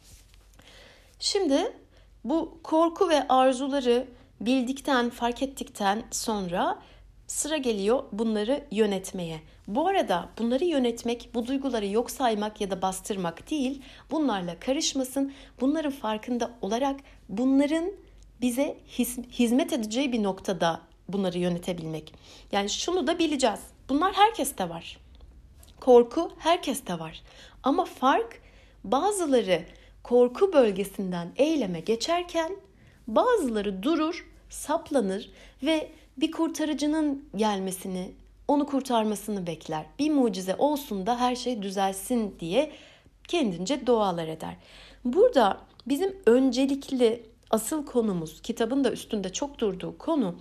Şimdi 1.19 1.73
bu 2.23 2.59
korku 2.63 3.09
ve 3.09 3.27
arzuları 3.27 4.07
bildikten, 4.41 5.09
fark 5.09 5.43
ettikten 5.43 6.03
sonra 6.11 6.79
sıra 7.27 7.57
geliyor 7.57 8.03
bunları 8.11 8.63
yönetmeye. 8.71 9.39
Bu 9.67 9.87
arada 9.87 10.29
bunları 10.39 10.65
yönetmek, 10.65 11.29
bu 11.33 11.47
duyguları 11.47 11.87
yok 11.87 12.11
saymak 12.11 12.61
ya 12.61 12.71
da 12.71 12.81
bastırmak 12.81 13.49
değil, 13.49 13.81
bunlarla 14.11 14.59
karışmasın. 14.59 15.33
Bunların 15.61 15.91
farkında 15.91 16.51
olarak 16.61 16.99
bunların 17.29 17.91
bize 18.41 18.77
hizmet 19.39 19.73
edeceği 19.73 20.11
bir 20.11 20.23
noktada 20.23 20.81
bunları 21.13 21.37
yönetebilmek. 21.37 22.13
Yani 22.51 22.69
şunu 22.69 23.07
da 23.07 23.19
bileceğiz. 23.19 23.59
Bunlar 23.89 24.13
herkeste 24.13 24.69
var. 24.69 24.97
Korku 25.79 26.31
herkeste 26.39 26.99
var. 26.99 27.21
Ama 27.63 27.85
fark 27.85 28.41
bazıları 28.83 29.61
korku 30.03 30.53
bölgesinden 30.53 31.31
eyleme 31.35 31.79
geçerken 31.79 32.55
bazıları 33.07 33.83
durur, 33.83 34.29
saplanır 34.49 35.31
ve 35.63 35.91
bir 36.17 36.31
kurtarıcının 36.31 37.25
gelmesini, 37.35 38.11
onu 38.47 38.65
kurtarmasını 38.65 39.47
bekler. 39.47 39.85
Bir 39.99 40.11
mucize 40.11 40.55
olsun 40.55 41.05
da 41.05 41.19
her 41.19 41.35
şey 41.35 41.61
düzelsin 41.61 42.35
diye 42.39 42.71
kendince 43.27 43.87
dualar 43.87 44.27
eder. 44.27 44.55
Burada 45.05 45.57
bizim 45.87 46.15
öncelikli 46.25 47.23
asıl 47.49 47.85
konumuz, 47.85 48.41
kitabın 48.41 48.83
da 48.83 48.91
üstünde 48.91 49.33
çok 49.33 49.59
durduğu 49.59 49.97
konu 49.97 50.35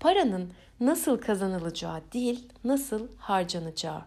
paranın 0.00 0.52
nasıl 0.80 1.18
kazanılacağı 1.18 2.00
değil, 2.12 2.48
nasıl 2.64 3.08
harcanacağı. 3.18 4.02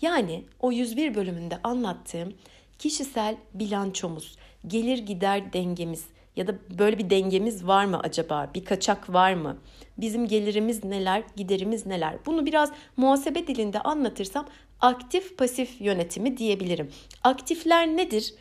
Yani 0.00 0.44
o 0.60 0.72
101 0.72 1.14
bölümünde 1.14 1.58
anlattığım 1.64 2.34
kişisel 2.78 3.36
bilançomuz, 3.54 4.36
gelir 4.66 4.98
gider 4.98 5.52
dengemiz 5.52 6.04
ya 6.36 6.46
da 6.46 6.54
böyle 6.78 6.98
bir 6.98 7.10
dengemiz 7.10 7.66
var 7.66 7.84
mı 7.84 8.00
acaba? 8.00 8.50
Bir 8.54 8.64
kaçak 8.64 9.12
var 9.12 9.34
mı? 9.34 9.56
Bizim 9.98 10.28
gelirimiz 10.28 10.84
neler, 10.84 11.22
giderimiz 11.36 11.86
neler? 11.86 12.16
Bunu 12.26 12.46
biraz 12.46 12.72
muhasebe 12.96 13.46
dilinde 13.46 13.80
anlatırsam 13.80 14.46
aktif 14.80 15.38
pasif 15.38 15.80
yönetimi 15.80 16.36
diyebilirim. 16.36 16.90
Aktifler 17.24 17.86
nedir? 17.86 18.34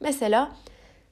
Mesela 0.00 0.56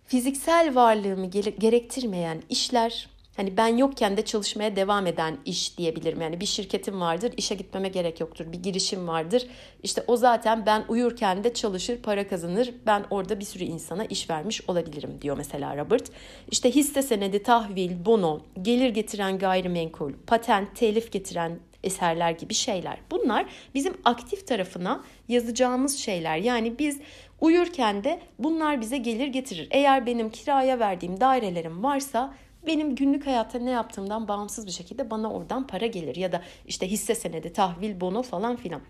fiziksel 0.06 0.74
varlığımı 0.74 1.26
gerektirmeyen 1.58 2.42
işler, 2.48 3.08
Hani 3.36 3.56
ben 3.56 3.76
yokken 3.76 4.16
de 4.16 4.24
çalışmaya 4.24 4.76
devam 4.76 5.06
eden 5.06 5.38
iş 5.44 5.78
diyebilirim. 5.78 6.20
Yani 6.20 6.40
bir 6.40 6.46
şirketim 6.46 7.00
vardır, 7.00 7.32
işe 7.36 7.54
gitmeme 7.54 7.88
gerek 7.88 8.20
yoktur. 8.20 8.52
Bir 8.52 8.62
girişim 8.62 9.08
vardır. 9.08 9.46
İşte 9.82 10.04
o 10.06 10.16
zaten 10.16 10.66
ben 10.66 10.84
uyurken 10.88 11.44
de 11.44 11.54
çalışır, 11.54 12.02
para 12.02 12.28
kazanır. 12.28 12.74
Ben 12.86 13.04
orada 13.10 13.40
bir 13.40 13.44
sürü 13.44 13.64
insana 13.64 14.04
iş 14.04 14.30
vermiş 14.30 14.68
olabilirim 14.68 15.18
diyor 15.22 15.36
mesela 15.36 15.76
Robert. 15.76 16.10
İşte 16.50 16.70
hisse 16.70 17.02
senedi, 17.02 17.42
tahvil, 17.42 18.04
bono, 18.04 18.40
gelir 18.62 18.88
getiren 18.88 19.38
gayrimenkul, 19.38 20.12
patent, 20.26 20.76
telif 20.76 21.12
getiren 21.12 21.58
eserler 21.84 22.30
gibi 22.30 22.54
şeyler. 22.54 22.98
Bunlar 23.10 23.46
bizim 23.74 23.94
aktif 24.04 24.46
tarafına 24.46 25.04
yazacağımız 25.28 25.98
şeyler. 25.98 26.36
Yani 26.36 26.78
biz 26.78 27.00
uyurken 27.40 28.04
de 28.04 28.20
bunlar 28.38 28.80
bize 28.80 28.98
gelir 28.98 29.26
getirir. 29.26 29.68
Eğer 29.70 30.06
benim 30.06 30.30
kiraya 30.30 30.78
verdiğim 30.78 31.20
dairelerim 31.20 31.82
varsa 31.82 32.34
benim 32.66 32.94
günlük 32.94 33.26
hayatta 33.26 33.58
ne 33.58 33.70
yaptığımdan 33.70 34.28
bağımsız 34.28 34.66
bir 34.66 34.72
şekilde 34.72 35.10
bana 35.10 35.32
oradan 35.32 35.66
para 35.66 35.86
gelir 35.86 36.16
ya 36.16 36.32
da 36.32 36.42
işte 36.66 36.90
hisse 36.90 37.14
senedi, 37.14 37.52
tahvil, 37.52 38.00
bono 38.00 38.22
falan 38.22 38.56
filan. 38.56 38.80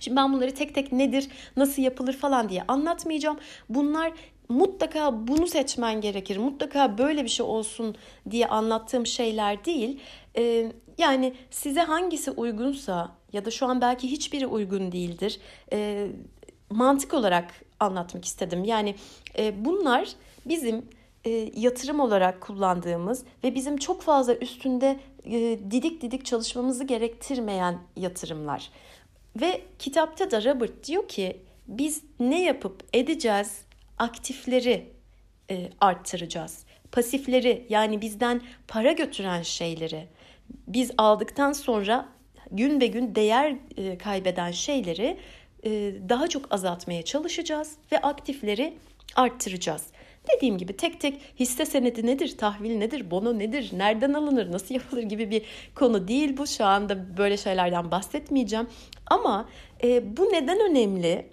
Şimdi 0.00 0.16
ben 0.16 0.32
bunları 0.32 0.54
tek 0.54 0.74
tek 0.74 0.92
nedir, 0.92 1.28
nasıl 1.56 1.82
yapılır 1.82 2.12
falan 2.12 2.48
diye 2.48 2.62
anlatmayacağım. 2.68 3.38
Bunlar 3.68 4.12
mutlaka 4.48 5.28
bunu 5.28 5.46
seçmen 5.46 6.00
gerekir, 6.00 6.36
mutlaka 6.36 6.98
böyle 6.98 7.24
bir 7.24 7.28
şey 7.28 7.46
olsun 7.46 7.96
diye 8.30 8.46
anlattığım 8.46 9.06
şeyler 9.06 9.64
değil. 9.64 10.00
Ee, 10.36 10.72
yani 10.98 11.34
size 11.50 11.80
hangisi 11.80 12.30
uygunsa 12.30 13.12
ya 13.32 13.44
da 13.44 13.50
şu 13.50 13.66
an 13.66 13.80
belki 13.80 14.10
hiçbiri 14.10 14.46
uygun 14.46 14.92
değildir. 14.92 15.40
Ee, 15.72 16.08
mantık 16.70 17.14
olarak 17.14 17.64
anlatmak 17.80 18.24
istedim. 18.24 18.64
Yani 18.64 18.94
e, 19.38 19.64
bunlar 19.64 20.08
bizim 20.46 20.84
e, 21.24 21.30
yatırım 21.56 22.00
olarak 22.00 22.40
kullandığımız 22.40 23.24
ve 23.44 23.54
bizim 23.54 23.76
çok 23.76 24.02
fazla 24.02 24.34
üstünde 24.34 25.00
e, 25.24 25.58
didik 25.70 26.02
didik 26.02 26.24
çalışmamızı 26.24 26.84
gerektirmeyen 26.84 27.78
yatırımlar. 27.96 28.70
Ve 29.40 29.60
kitapta 29.78 30.30
da 30.30 30.44
Robert 30.44 30.86
diyor 30.86 31.08
ki 31.08 31.40
biz 31.68 32.02
ne 32.20 32.42
yapıp 32.42 32.84
edeceğiz? 32.92 33.60
Aktifleri 33.98 34.86
e, 35.50 35.70
arttıracağız. 35.80 36.64
Pasifleri 36.92 37.66
yani 37.68 38.00
bizden 38.00 38.42
para 38.68 38.92
götüren 38.92 39.42
şeyleri 39.42 40.06
biz 40.68 40.90
aldıktan 40.98 41.52
sonra 41.52 42.08
gün 42.50 42.80
ve 42.80 42.86
gün 42.86 43.14
değer 43.14 43.56
e, 43.76 43.98
kaybeden 43.98 44.50
şeyleri 44.50 45.18
e, 45.64 45.70
daha 46.08 46.28
çok 46.28 46.54
azaltmaya 46.54 47.02
çalışacağız 47.02 47.76
ve 47.92 47.98
aktifleri 47.98 48.74
arttıracağız. 49.16 49.86
Dediğim 50.28 50.58
gibi 50.58 50.76
tek 50.76 51.00
tek 51.00 51.20
hisse 51.40 51.66
senedi 51.66 52.06
nedir, 52.06 52.38
tahvil 52.38 52.76
nedir, 52.76 53.10
bono 53.10 53.38
nedir, 53.38 53.70
nereden 53.72 54.12
alınır, 54.12 54.52
nasıl 54.52 54.74
yapılır 54.74 55.02
gibi 55.02 55.30
bir 55.30 55.42
konu 55.74 56.08
değil 56.08 56.36
bu. 56.36 56.46
Şu 56.46 56.64
anda 56.64 57.16
böyle 57.18 57.36
şeylerden 57.36 57.90
bahsetmeyeceğim. 57.90 58.66
Ama 59.06 59.48
e, 59.82 60.16
bu 60.16 60.24
neden 60.24 60.60
önemli? 60.70 61.26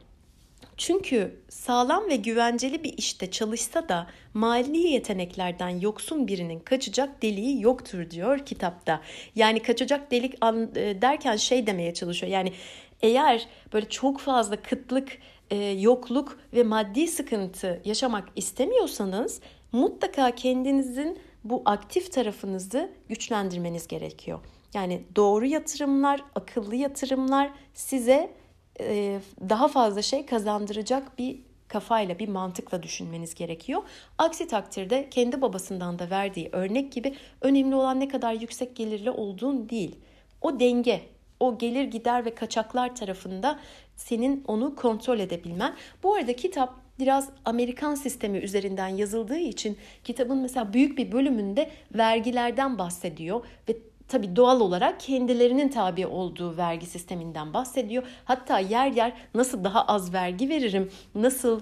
Çünkü 0.78 1.42
sağlam 1.50 2.10
ve 2.10 2.16
güvenceli 2.16 2.84
bir 2.84 2.94
işte 2.98 3.32
çalışsa 3.32 3.90
da 3.90 4.08
mali 4.34 4.78
yeteneklerden 4.78 5.70
yoksun 5.70 6.28
birinin 6.28 6.60
kaçacak 6.60 7.22
deliği 7.22 7.62
yoktur 7.62 8.10
diyor 8.10 8.46
kitapta. 8.46 9.02
Yani 9.36 9.62
kaçacak 9.62 10.12
delik 10.12 10.34
e, 10.34 11.02
derken 11.02 11.36
şey 11.36 11.68
demeye 11.68 11.94
çalışıyor. 11.94 12.32
Yani 12.32 12.54
eğer 13.02 13.48
böyle 13.74 13.90
çok 13.90 14.20
fazla 14.20 14.56
kıtlık, 14.56 15.18
e, 15.52 15.56
yokluk 15.66 16.40
ve 16.54 16.64
maddi 16.64 17.08
sıkıntı 17.08 17.82
yaşamak 17.86 18.30
istemiyorsanız 18.36 19.42
mutlaka 19.72 20.32
kendinizin 20.36 21.20
bu 21.44 21.62
aktif 21.66 22.12
tarafınızı 22.12 22.92
güçlendirmeniz 23.10 23.88
gerekiyor. 23.88 24.40
Yani 24.74 25.04
doğru 25.16 25.46
yatırımlar, 25.46 26.24
akıllı 26.36 26.76
yatırımlar 26.76 27.52
size 27.74 28.32
e, 28.80 29.20
daha 29.50 29.68
fazla 29.68 30.02
şey 30.02 30.26
kazandıracak 30.26 31.20
bir 31.20 31.40
kafayla, 31.68 32.20
bir 32.20 32.28
mantıkla 32.28 32.84
düşünmeniz 32.84 33.36
gerekiyor. 33.36 33.82
Aksi 34.18 34.48
takdirde 34.48 35.08
kendi 35.10 35.42
babasından 35.42 36.00
da 36.00 36.10
verdiği 36.10 36.50
örnek 36.52 36.92
gibi 36.92 37.16
önemli 37.42 37.76
olan 37.76 38.00
ne 38.00 38.08
kadar 38.08 38.34
yüksek 38.34 38.76
gelirli 38.76 39.12
olduğun 39.12 39.70
değil. 39.70 39.96
O 40.42 40.60
denge, 40.60 41.02
o 41.40 41.58
gelir 41.58 41.84
gider 41.84 42.26
ve 42.26 42.36
kaçaklar 42.36 42.96
tarafında 42.96 43.60
senin 43.96 44.44
onu 44.48 44.76
kontrol 44.76 45.20
edebilmen. 45.20 45.76
Bu 46.04 46.14
arada 46.14 46.36
kitap 46.36 46.74
biraz 47.00 47.30
Amerikan 47.46 47.96
sistemi 47.96 48.38
üzerinden 48.38 48.88
yazıldığı 48.88 49.38
için 49.38 49.78
kitabın 50.04 50.38
mesela 50.38 50.74
büyük 50.74 50.98
bir 50.98 51.12
bölümünde 51.12 51.70
vergilerden 51.96 52.78
bahsediyor 52.78 53.46
ve 53.70 53.78
tabii 54.08 54.36
doğal 54.36 54.62
olarak 54.62 55.00
kendilerinin 55.00 55.70
tabi 55.70 56.08
olduğu 56.08 56.58
vergi 56.58 56.86
sisteminden 56.86 57.54
bahsediyor. 57.54 58.04
Hatta 58.26 58.60
yer 58.60 58.92
yer 58.92 59.14
nasıl 59.34 59.64
daha 59.64 59.86
az 59.86 60.14
vergi 60.14 60.50
veririm, 60.50 60.92
nasıl 61.16 61.62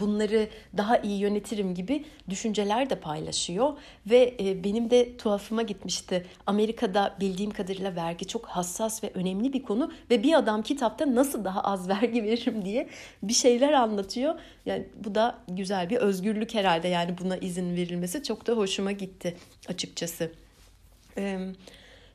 bunları 0.00 0.48
daha 0.76 0.98
iyi 0.98 1.20
yönetirim 1.20 1.74
gibi 1.74 2.04
düşünceler 2.30 2.90
de 2.90 3.00
paylaşıyor 3.00 3.72
ve 4.06 4.34
e, 4.40 4.64
benim 4.64 4.90
de 4.90 5.16
tuhafıma 5.16 5.62
gitmişti. 5.62 6.26
Amerika'da 6.46 7.16
bildiğim 7.20 7.50
kadarıyla 7.50 7.96
vergi 7.96 8.26
çok 8.26 8.46
hassas 8.46 9.04
ve 9.04 9.10
önemli 9.14 9.52
bir 9.52 9.62
konu 9.62 9.92
ve 10.10 10.22
bir 10.22 10.34
adam 10.34 10.62
kitapta 10.62 11.14
nasıl 11.14 11.44
daha 11.44 11.60
az 11.60 11.88
vergi 12.00 12.24
veririm 12.24 12.64
diye 12.64 12.88
bir 13.22 13.32
şeyler 13.32 13.72
anlatıyor. 13.72 14.34
Yani 14.66 14.86
bu 15.04 15.14
da 15.14 15.38
güzel 15.48 15.90
bir 15.90 15.96
özgürlük 15.96 16.54
herhalde 16.54 16.88
yani 16.88 17.18
buna 17.18 17.36
izin 17.36 17.76
verilmesi 17.76 18.22
çok 18.22 18.46
da 18.46 18.52
hoşuma 18.52 18.92
gitti 18.92 19.36
açıkçası. 19.68 20.32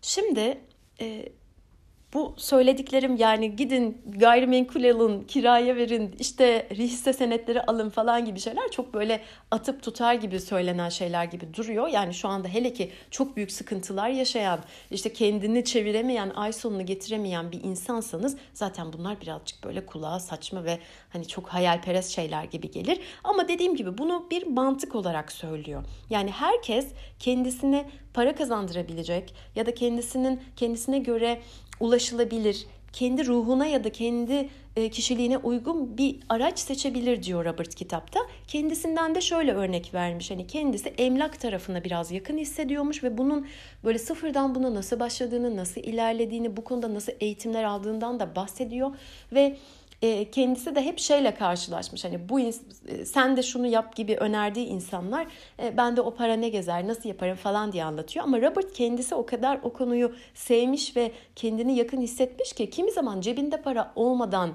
Şimdi 0.01 0.57
bu 2.15 2.33
söylediklerim 2.37 3.15
yani 3.15 3.55
gidin 3.55 4.01
gayrimenkul 4.05 4.83
alın, 4.83 5.23
kiraya 5.23 5.75
verin, 5.75 6.15
işte 6.19 6.67
hisse 6.71 7.13
senetleri 7.13 7.61
alın 7.61 7.89
falan 7.89 8.25
gibi 8.25 8.39
şeyler 8.39 8.71
çok 8.71 8.93
böyle 8.93 9.21
atıp 9.51 9.83
tutar 9.83 10.13
gibi 10.13 10.39
söylenen 10.39 10.89
şeyler 10.89 11.25
gibi 11.25 11.53
duruyor. 11.53 11.87
Yani 11.87 12.13
şu 12.13 12.27
anda 12.27 12.47
hele 12.47 12.73
ki 12.73 12.91
çok 13.11 13.35
büyük 13.35 13.51
sıkıntılar 13.51 14.09
yaşayan, 14.09 14.59
işte 14.91 15.13
kendini 15.13 15.65
çeviremeyen, 15.65 16.31
ay 16.35 16.53
sonunu 16.53 16.85
getiremeyen 16.85 17.51
bir 17.51 17.63
insansanız 17.63 18.37
zaten 18.53 18.93
bunlar 18.93 19.21
birazcık 19.21 19.63
böyle 19.63 19.85
kulağa 19.85 20.19
saçma 20.19 20.63
ve 20.63 20.79
hani 21.09 21.27
çok 21.27 21.47
hayalperest 21.47 22.09
şeyler 22.09 22.43
gibi 22.43 22.71
gelir. 22.71 22.99
Ama 23.23 23.47
dediğim 23.47 23.75
gibi 23.75 23.97
bunu 23.97 24.27
bir 24.31 24.47
mantık 24.47 24.95
olarak 24.95 25.31
söylüyor. 25.31 25.83
Yani 26.09 26.31
herkes 26.31 26.87
kendisine 27.19 27.85
para 28.13 28.35
kazandırabilecek 28.35 29.33
ya 29.55 29.65
da 29.65 29.73
kendisinin 29.73 30.41
kendisine 30.55 30.99
göre 30.99 31.41
ulaşılabilir, 31.79 32.65
kendi 32.93 33.27
ruhuna 33.27 33.65
ya 33.65 33.83
da 33.83 33.91
kendi 33.91 34.49
e, 34.75 34.89
kişiliğine 34.89 35.37
uygun 35.37 35.97
bir 35.97 36.19
araç 36.29 36.59
seçebilir 36.59 37.23
diyor 37.23 37.45
Robert 37.45 37.75
kitapta. 37.75 38.19
Kendisinden 38.47 39.15
de 39.15 39.21
şöyle 39.21 39.53
örnek 39.53 39.93
vermiş. 39.93 40.31
Hani 40.31 40.47
kendisi 40.47 40.89
emlak 40.89 41.39
tarafına 41.39 41.83
biraz 41.83 42.11
yakın 42.11 42.37
hissediyormuş 42.37 43.03
ve 43.03 43.17
bunun 43.17 43.47
böyle 43.83 43.99
sıfırdan 43.99 44.55
buna 44.55 44.75
nasıl 44.75 44.99
başladığını, 44.99 45.55
nasıl 45.55 45.81
ilerlediğini, 45.81 46.57
bu 46.57 46.63
konuda 46.63 46.93
nasıl 46.93 47.13
eğitimler 47.19 47.63
aldığından 47.63 48.19
da 48.19 48.35
bahsediyor 48.35 48.95
ve 49.31 49.57
e, 50.01 50.31
kendisi 50.31 50.75
de 50.75 50.85
hep 50.85 50.99
şeyle 50.99 51.35
karşılaşmış. 51.35 52.03
Hani 52.05 52.29
bu 52.29 52.39
e, 52.39 52.51
sen 53.05 53.37
de 53.37 53.43
şunu 53.43 53.67
yap 53.67 53.95
gibi 53.95 54.15
önerdiği 54.15 54.67
insanlar 54.67 55.27
e, 55.63 55.77
ben 55.77 55.97
de 55.97 56.01
o 56.01 56.13
para 56.13 56.33
ne 56.33 56.49
gezer 56.49 56.87
nasıl 56.87 57.09
yaparım 57.09 57.35
falan 57.35 57.71
diye 57.71 57.83
anlatıyor. 57.83 58.25
Ama 58.25 58.41
Robert 58.41 58.73
kendisi 58.73 59.15
o 59.15 59.25
kadar 59.25 59.59
o 59.63 59.73
konuyu 59.73 60.15
sevmiş 60.33 60.95
ve 60.95 61.11
kendini 61.35 61.75
yakın 61.75 62.01
hissetmiş 62.01 62.53
ki 62.53 62.69
kimi 62.69 62.91
zaman 62.91 63.21
cebinde 63.21 63.61
para 63.61 63.91
olmadan 63.95 64.53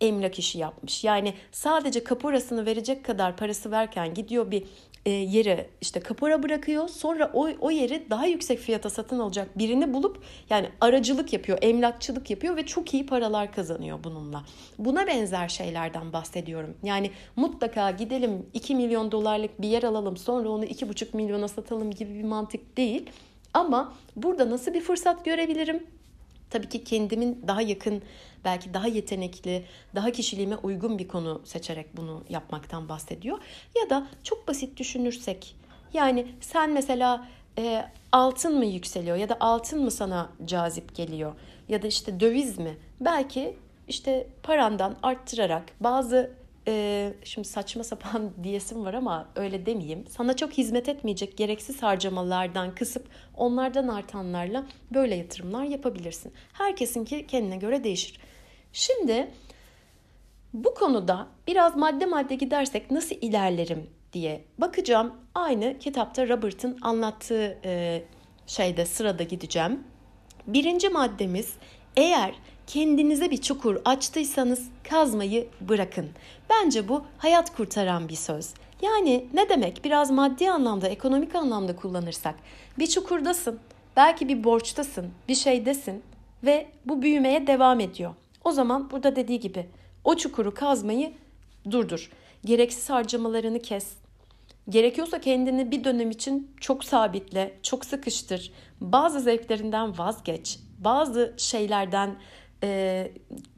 emlak 0.00 0.38
işi 0.38 0.58
yapmış. 0.58 1.04
Yani 1.04 1.34
sadece 1.52 2.04
kapurasını 2.04 2.66
verecek 2.66 3.04
kadar 3.04 3.36
parası 3.36 3.70
verken 3.70 4.14
gidiyor 4.14 4.50
bir 4.50 4.64
e, 5.06 5.10
yere 5.10 5.70
işte 5.80 6.00
kapora 6.00 6.42
bırakıyor. 6.42 6.88
Sonra 6.88 7.30
o, 7.34 7.48
o 7.60 7.70
yeri 7.70 8.10
daha 8.10 8.26
yüksek 8.26 8.58
fiyata 8.58 8.90
satın 8.90 9.18
alacak 9.18 9.58
birini 9.58 9.94
bulup 9.94 10.22
yani 10.50 10.68
aracılık 10.80 11.32
yapıyor, 11.32 11.58
emlakçılık 11.62 12.30
yapıyor 12.30 12.56
ve 12.56 12.66
çok 12.66 12.94
iyi 12.94 13.06
paralar 13.06 13.52
kazanıyor 13.52 14.04
bununla. 14.04 14.44
Buna 14.78 15.06
benzer 15.06 15.48
şeylerden 15.48 16.12
bahsediyorum. 16.12 16.76
Yani 16.82 17.10
mutlaka 17.36 17.90
gidelim 17.90 18.46
2 18.54 18.74
milyon 18.74 19.12
dolarlık 19.12 19.62
bir 19.62 19.68
yer 19.68 19.82
alalım 19.82 20.16
sonra 20.16 20.48
onu 20.48 20.64
2,5 20.64 21.16
milyona 21.16 21.48
satalım 21.48 21.90
gibi 21.90 22.14
bir 22.14 22.24
mantık 22.24 22.76
değil. 22.76 23.10
Ama 23.54 23.94
burada 24.16 24.50
nasıl 24.50 24.74
bir 24.74 24.80
fırsat 24.80 25.24
görebilirim? 25.24 25.86
Tabii 26.50 26.68
ki 26.68 26.84
kendimin 26.84 27.44
daha 27.46 27.62
yakın, 27.62 28.02
belki 28.44 28.74
daha 28.74 28.86
yetenekli, 28.86 29.64
daha 29.94 30.10
kişiliğime 30.10 30.56
uygun 30.56 30.98
bir 30.98 31.08
konu 31.08 31.42
seçerek 31.44 31.96
bunu 31.96 32.24
yapmaktan 32.28 32.88
bahsediyor. 32.88 33.38
Ya 33.82 33.90
da 33.90 34.06
çok 34.22 34.48
basit 34.48 34.76
düşünürsek, 34.76 35.56
yani 35.92 36.26
sen 36.40 36.70
mesela 36.72 37.28
e, 37.58 37.84
altın 38.12 38.58
mı 38.58 38.66
yükseliyor 38.66 39.16
ya 39.16 39.28
da 39.28 39.36
altın 39.40 39.84
mı 39.84 39.90
sana 39.90 40.30
cazip 40.44 40.94
geliyor 40.94 41.32
ya 41.68 41.82
da 41.82 41.86
işte 41.86 42.20
döviz 42.20 42.58
mi? 42.58 42.76
Belki 43.00 43.56
işte 43.88 44.26
parandan 44.42 44.96
arttırarak 45.02 45.64
bazı 45.80 46.37
e, 46.68 47.14
şimdi 47.24 47.48
saçma 47.48 47.84
sapan 47.84 48.30
diyesim 48.42 48.84
var 48.84 48.94
ama 48.94 49.28
öyle 49.36 49.66
demeyeyim. 49.66 50.06
Sana 50.08 50.36
çok 50.36 50.52
hizmet 50.52 50.88
etmeyecek 50.88 51.36
gereksiz 51.36 51.82
harcamalardan 51.82 52.74
kısıp 52.74 53.08
onlardan 53.36 53.88
artanlarla 53.88 54.66
böyle 54.94 55.14
yatırımlar 55.14 55.64
yapabilirsin. 55.64 56.32
Herkesinki 56.52 57.26
kendine 57.26 57.56
göre 57.56 57.84
değişir. 57.84 58.20
Şimdi 58.72 59.30
bu 60.52 60.74
konuda 60.74 61.26
biraz 61.46 61.76
madde 61.76 62.06
madde 62.06 62.34
gidersek 62.34 62.90
nasıl 62.90 63.16
ilerlerim 63.20 63.90
diye 64.12 64.44
bakacağım. 64.58 65.14
Aynı 65.34 65.78
kitapta 65.78 66.28
Robert'ın 66.28 66.78
anlattığı 66.82 67.58
e, 67.64 68.02
şeyde 68.46 68.86
sırada 68.86 69.22
gideceğim. 69.22 69.84
Birinci 70.46 70.88
maddemiz 70.88 71.54
eğer 71.96 72.34
kendinize 72.68 73.30
bir 73.30 73.36
çukur 73.36 73.76
açtıysanız 73.84 74.68
kazmayı 74.90 75.48
bırakın. 75.60 76.08
Bence 76.50 76.88
bu 76.88 77.04
hayat 77.18 77.56
kurtaran 77.56 78.08
bir 78.08 78.14
söz. 78.14 78.54
Yani 78.82 79.26
ne 79.34 79.48
demek? 79.48 79.84
Biraz 79.84 80.10
maddi 80.10 80.50
anlamda, 80.50 80.88
ekonomik 80.88 81.34
anlamda 81.34 81.76
kullanırsak. 81.76 82.34
Bir 82.78 82.86
çukurdasın, 82.86 83.60
belki 83.96 84.28
bir 84.28 84.44
borçtasın, 84.44 85.10
bir 85.28 85.34
şeydesin 85.34 86.02
ve 86.44 86.66
bu 86.84 87.02
büyümeye 87.02 87.46
devam 87.46 87.80
ediyor. 87.80 88.14
O 88.44 88.52
zaman 88.52 88.90
burada 88.90 89.16
dediği 89.16 89.40
gibi 89.40 89.66
o 90.04 90.16
çukuru 90.16 90.54
kazmayı 90.54 91.12
durdur. 91.70 92.10
Gereksiz 92.44 92.90
harcamalarını 92.90 93.62
kes. 93.62 93.86
Gerekiyorsa 94.68 95.20
kendini 95.20 95.70
bir 95.70 95.84
dönem 95.84 96.10
için 96.10 96.50
çok 96.60 96.84
sabitle, 96.84 97.54
çok 97.62 97.84
sıkıştır. 97.84 98.52
Bazı 98.80 99.20
zevklerinden 99.20 99.98
vazgeç. 99.98 100.58
Bazı 100.78 101.34
şeylerden 101.36 102.16
e, 102.62 103.12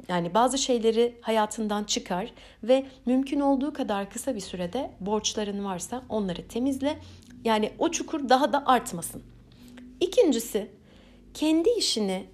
yani 0.08 0.34
bazı 0.34 0.58
şeyleri 0.58 1.18
hayatından 1.20 1.84
çıkar 1.84 2.32
ve 2.62 2.86
mümkün 3.06 3.40
olduğu 3.40 3.72
kadar 3.72 4.10
kısa 4.10 4.34
bir 4.34 4.40
sürede 4.40 4.90
borçların 5.00 5.64
varsa 5.64 6.04
onları 6.08 6.48
temizle. 6.48 6.98
Yani 7.44 7.72
o 7.78 7.90
çukur 7.90 8.28
daha 8.28 8.52
da 8.52 8.66
artmasın. 8.66 9.22
İkincisi 10.00 10.70
kendi 11.34 11.70
işini 11.70 12.26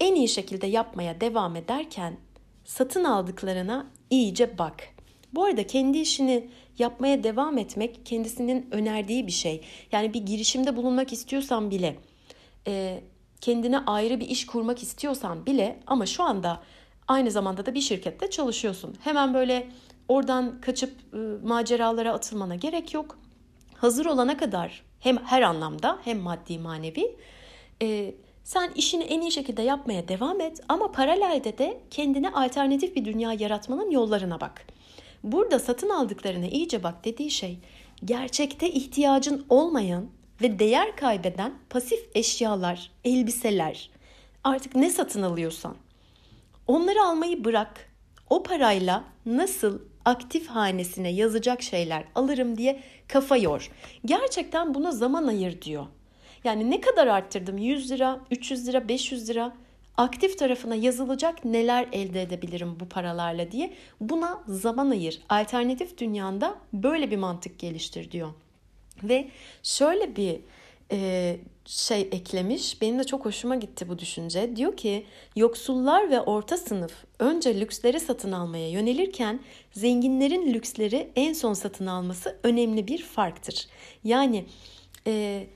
en 0.00 0.14
iyi 0.14 0.28
şekilde 0.28 0.66
yapmaya 0.66 1.20
devam 1.20 1.56
ederken 1.56 2.16
satın 2.64 3.04
aldıklarına 3.04 3.86
iyice 4.10 4.58
bak. 4.58 4.88
Bu 5.34 5.44
arada 5.44 5.66
kendi 5.66 5.98
işini 5.98 6.48
yapmaya 6.78 7.22
devam 7.24 7.58
etmek 7.58 8.06
kendisinin 8.06 8.68
önerdiği 8.70 9.26
bir 9.26 9.32
şey. 9.32 9.60
Yani 9.92 10.14
bir 10.14 10.26
girişimde 10.26 10.76
bulunmak 10.76 11.12
istiyorsan 11.12 11.70
bile 11.70 11.96
e, 12.66 13.00
kendine 13.42 13.78
ayrı 13.78 14.20
bir 14.20 14.28
iş 14.28 14.46
kurmak 14.46 14.82
istiyorsan 14.82 15.46
bile 15.46 15.80
ama 15.86 16.06
şu 16.06 16.22
anda 16.22 16.62
aynı 17.08 17.30
zamanda 17.30 17.66
da 17.66 17.74
bir 17.74 17.80
şirkette 17.80 18.30
çalışıyorsun. 18.30 18.94
Hemen 19.04 19.34
böyle 19.34 19.68
oradan 20.08 20.60
kaçıp 20.60 20.92
e, 21.14 21.16
maceralara 21.46 22.12
atılmana 22.12 22.54
gerek 22.54 22.94
yok. 22.94 23.18
Hazır 23.74 24.06
olana 24.06 24.36
kadar 24.36 24.82
hem 25.00 25.16
her 25.16 25.42
anlamda 25.42 25.98
hem 26.04 26.18
maddi 26.18 26.58
manevi 26.58 27.16
e, 27.82 28.14
sen 28.44 28.70
işini 28.74 29.02
en 29.02 29.20
iyi 29.20 29.32
şekilde 29.32 29.62
yapmaya 29.62 30.08
devam 30.08 30.40
et 30.40 30.60
ama 30.68 30.92
paralelde 30.92 31.58
de 31.58 31.80
kendine 31.90 32.30
alternatif 32.30 32.96
bir 32.96 33.04
dünya 33.04 33.32
yaratmanın 33.32 33.90
yollarına 33.90 34.40
bak. 34.40 34.66
Burada 35.24 35.58
satın 35.58 35.88
aldıklarına 35.88 36.46
iyice 36.46 36.82
bak 36.82 37.04
dediği 37.04 37.30
şey 37.30 37.58
gerçekte 38.04 38.70
ihtiyacın 38.70 39.46
olmayan 39.48 40.06
ve 40.42 40.58
değer 40.58 40.96
kaybeden 40.96 41.54
pasif 41.70 42.08
eşyalar, 42.14 42.90
elbiseler, 43.04 43.90
artık 44.44 44.74
ne 44.74 44.90
satın 44.90 45.22
alıyorsan 45.22 45.76
onları 46.66 47.02
almayı 47.02 47.44
bırak. 47.44 47.88
O 48.30 48.42
parayla 48.42 49.04
nasıl 49.26 49.78
aktif 50.04 50.46
hanesine 50.48 51.12
yazacak 51.12 51.62
şeyler 51.62 52.04
alırım 52.14 52.58
diye 52.58 52.80
kafa 53.08 53.36
yor. 53.36 53.70
Gerçekten 54.04 54.74
buna 54.74 54.92
zaman 54.92 55.26
ayır 55.26 55.62
diyor. 55.62 55.86
Yani 56.44 56.70
ne 56.70 56.80
kadar 56.80 57.06
arttırdım? 57.06 57.58
100 57.58 57.90
lira, 57.90 58.20
300 58.30 58.68
lira, 58.68 58.88
500 58.88 59.28
lira 59.28 59.52
aktif 59.96 60.38
tarafına 60.38 60.74
yazılacak 60.74 61.44
neler 61.44 61.88
elde 61.92 62.22
edebilirim 62.22 62.80
bu 62.80 62.88
paralarla 62.88 63.52
diye 63.52 63.72
buna 64.00 64.42
zaman 64.46 64.90
ayır. 64.90 65.20
Alternatif 65.28 65.98
dünyanda 65.98 66.54
böyle 66.72 67.10
bir 67.10 67.16
mantık 67.16 67.58
geliştir 67.58 68.10
diyor. 68.10 68.28
Ve 69.02 69.28
şöyle 69.62 70.16
bir 70.16 70.40
e, 70.92 71.36
şey 71.66 72.00
eklemiş. 72.00 72.82
Benim 72.82 72.98
de 72.98 73.04
çok 73.04 73.24
hoşuma 73.24 73.56
gitti 73.56 73.88
bu 73.88 73.98
düşünce. 73.98 74.56
Diyor 74.56 74.76
ki 74.76 75.06
yoksullar 75.36 76.10
ve 76.10 76.20
orta 76.20 76.56
sınıf 76.56 76.92
önce 77.18 77.60
lüksleri 77.60 78.00
satın 78.00 78.32
almaya 78.32 78.70
yönelirken 78.70 79.40
zenginlerin 79.72 80.54
lüksleri 80.54 81.10
en 81.16 81.32
son 81.32 81.52
satın 81.52 81.86
alması 81.86 82.38
önemli 82.42 82.86
bir 82.86 83.02
farktır. 83.02 83.66
Yani 84.04 84.44
e, 85.06 85.46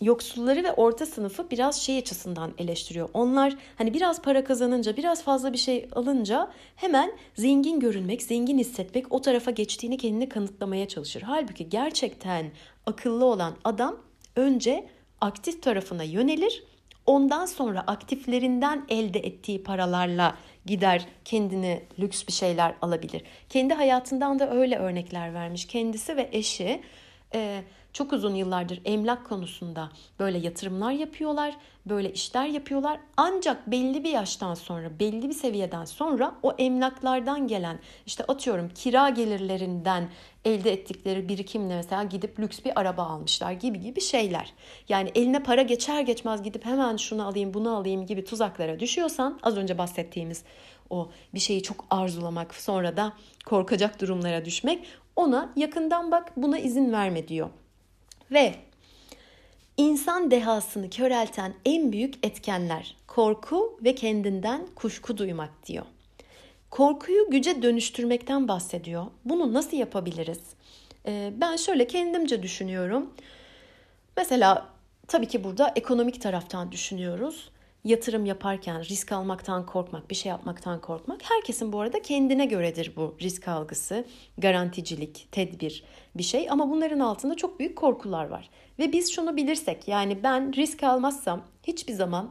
yoksulları 0.00 0.64
ve 0.64 0.72
orta 0.72 1.06
sınıfı 1.06 1.50
biraz 1.50 1.82
şey 1.82 1.98
açısından 1.98 2.52
eleştiriyor. 2.58 3.08
Onlar 3.14 3.56
hani 3.76 3.94
biraz 3.94 4.22
para 4.22 4.44
kazanınca, 4.44 4.96
biraz 4.96 5.22
fazla 5.22 5.52
bir 5.52 5.58
şey 5.58 5.88
alınca 5.92 6.50
hemen 6.76 7.12
zengin 7.34 7.80
görünmek, 7.80 8.22
zengin 8.22 8.58
hissetmek, 8.58 9.12
o 9.12 9.20
tarafa 9.20 9.50
geçtiğini 9.50 9.96
kendini 9.96 10.28
kanıtlamaya 10.28 10.88
çalışır. 10.88 11.22
Halbuki 11.22 11.68
gerçekten 11.68 12.50
akıllı 12.86 13.24
olan 13.24 13.56
adam 13.64 13.96
önce 14.36 14.88
aktif 15.20 15.62
tarafına 15.62 16.02
yönelir. 16.02 16.64
Ondan 17.06 17.46
sonra 17.46 17.80
aktiflerinden 17.80 18.84
elde 18.88 19.18
ettiği 19.18 19.62
paralarla 19.62 20.36
gider 20.66 21.06
kendini 21.24 21.82
lüks 21.98 22.26
bir 22.26 22.32
şeyler 22.32 22.74
alabilir. 22.82 23.22
Kendi 23.48 23.74
hayatından 23.74 24.38
da 24.38 24.50
öyle 24.50 24.76
örnekler 24.78 25.34
vermiş. 25.34 25.66
Kendisi 25.66 26.16
ve 26.16 26.28
eşi 26.32 26.80
e, 27.34 27.62
çok 27.92 28.12
uzun 28.12 28.34
yıllardır 28.34 28.80
emlak 28.84 29.26
konusunda 29.26 29.90
böyle 30.18 30.38
yatırımlar 30.38 30.92
yapıyorlar, 30.92 31.56
böyle 31.86 32.12
işler 32.12 32.46
yapıyorlar. 32.46 33.00
Ancak 33.16 33.70
belli 33.70 34.04
bir 34.04 34.10
yaştan 34.10 34.54
sonra, 34.54 34.98
belli 35.00 35.28
bir 35.28 35.34
seviyeden 35.34 35.84
sonra 35.84 36.34
o 36.42 36.52
emlaklardan 36.58 37.48
gelen 37.48 37.78
işte 38.06 38.24
atıyorum 38.24 38.68
kira 38.74 39.08
gelirlerinden 39.08 40.08
elde 40.44 40.72
ettikleri 40.72 41.28
birikimle 41.28 41.76
mesela 41.76 42.04
gidip 42.04 42.40
lüks 42.40 42.64
bir 42.64 42.80
araba 42.80 43.02
almışlar 43.02 43.52
gibi 43.52 43.80
gibi 43.80 44.00
şeyler. 44.00 44.52
Yani 44.88 45.10
eline 45.14 45.42
para 45.42 45.62
geçer 45.62 46.00
geçmez 46.00 46.42
gidip 46.42 46.64
hemen 46.64 46.96
şunu 46.96 47.26
alayım, 47.26 47.54
bunu 47.54 47.76
alayım 47.76 48.06
gibi 48.06 48.24
tuzaklara 48.24 48.80
düşüyorsan 48.80 49.38
az 49.42 49.56
önce 49.56 49.78
bahsettiğimiz 49.78 50.44
o 50.90 51.10
bir 51.34 51.40
şeyi 51.40 51.62
çok 51.62 51.84
arzulamak 51.90 52.54
sonra 52.54 52.96
da 52.96 53.12
korkacak 53.46 54.00
durumlara 54.00 54.44
düşmek 54.44 54.86
ona 55.16 55.52
yakından 55.56 56.10
bak 56.10 56.32
buna 56.36 56.58
izin 56.58 56.92
verme 56.92 57.28
diyor. 57.28 57.50
Ve 58.30 58.54
insan 59.76 60.30
dehasını 60.30 60.90
körelten 60.90 61.54
en 61.64 61.92
büyük 61.92 62.26
etkenler 62.26 62.96
korku 63.06 63.78
ve 63.84 63.94
kendinden 63.94 64.66
kuşku 64.74 65.18
duymak 65.18 65.66
diyor. 65.66 65.86
Korkuyu 66.70 67.30
güce 67.30 67.62
dönüştürmekten 67.62 68.48
bahsediyor. 68.48 69.06
Bunu 69.24 69.54
nasıl 69.54 69.76
yapabiliriz? 69.76 70.40
Ee, 71.06 71.32
ben 71.36 71.56
şöyle 71.56 71.86
kendimce 71.86 72.42
düşünüyorum. 72.42 73.10
Mesela 74.16 74.68
tabii 75.08 75.28
ki 75.28 75.44
burada 75.44 75.72
ekonomik 75.76 76.22
taraftan 76.22 76.72
düşünüyoruz 76.72 77.50
yatırım 77.84 78.26
yaparken 78.26 78.84
risk 78.84 79.12
almaktan 79.12 79.66
korkmak, 79.66 80.10
bir 80.10 80.14
şey 80.14 80.30
yapmaktan 80.30 80.80
korkmak 80.80 81.20
herkesin 81.30 81.72
bu 81.72 81.80
arada 81.80 82.02
kendine 82.02 82.46
göredir 82.46 82.92
bu 82.96 83.16
risk 83.20 83.48
algısı, 83.48 84.04
garanticilik, 84.38 85.28
tedbir 85.32 85.84
bir 86.14 86.22
şey 86.22 86.50
ama 86.50 86.70
bunların 86.70 87.00
altında 87.00 87.34
çok 87.34 87.60
büyük 87.60 87.76
korkular 87.76 88.24
var. 88.24 88.50
Ve 88.78 88.92
biz 88.92 89.12
şunu 89.12 89.36
bilirsek 89.36 89.88
yani 89.88 90.22
ben 90.22 90.52
risk 90.52 90.82
almazsam 90.82 91.42
hiçbir 91.62 91.92
zaman 91.92 92.30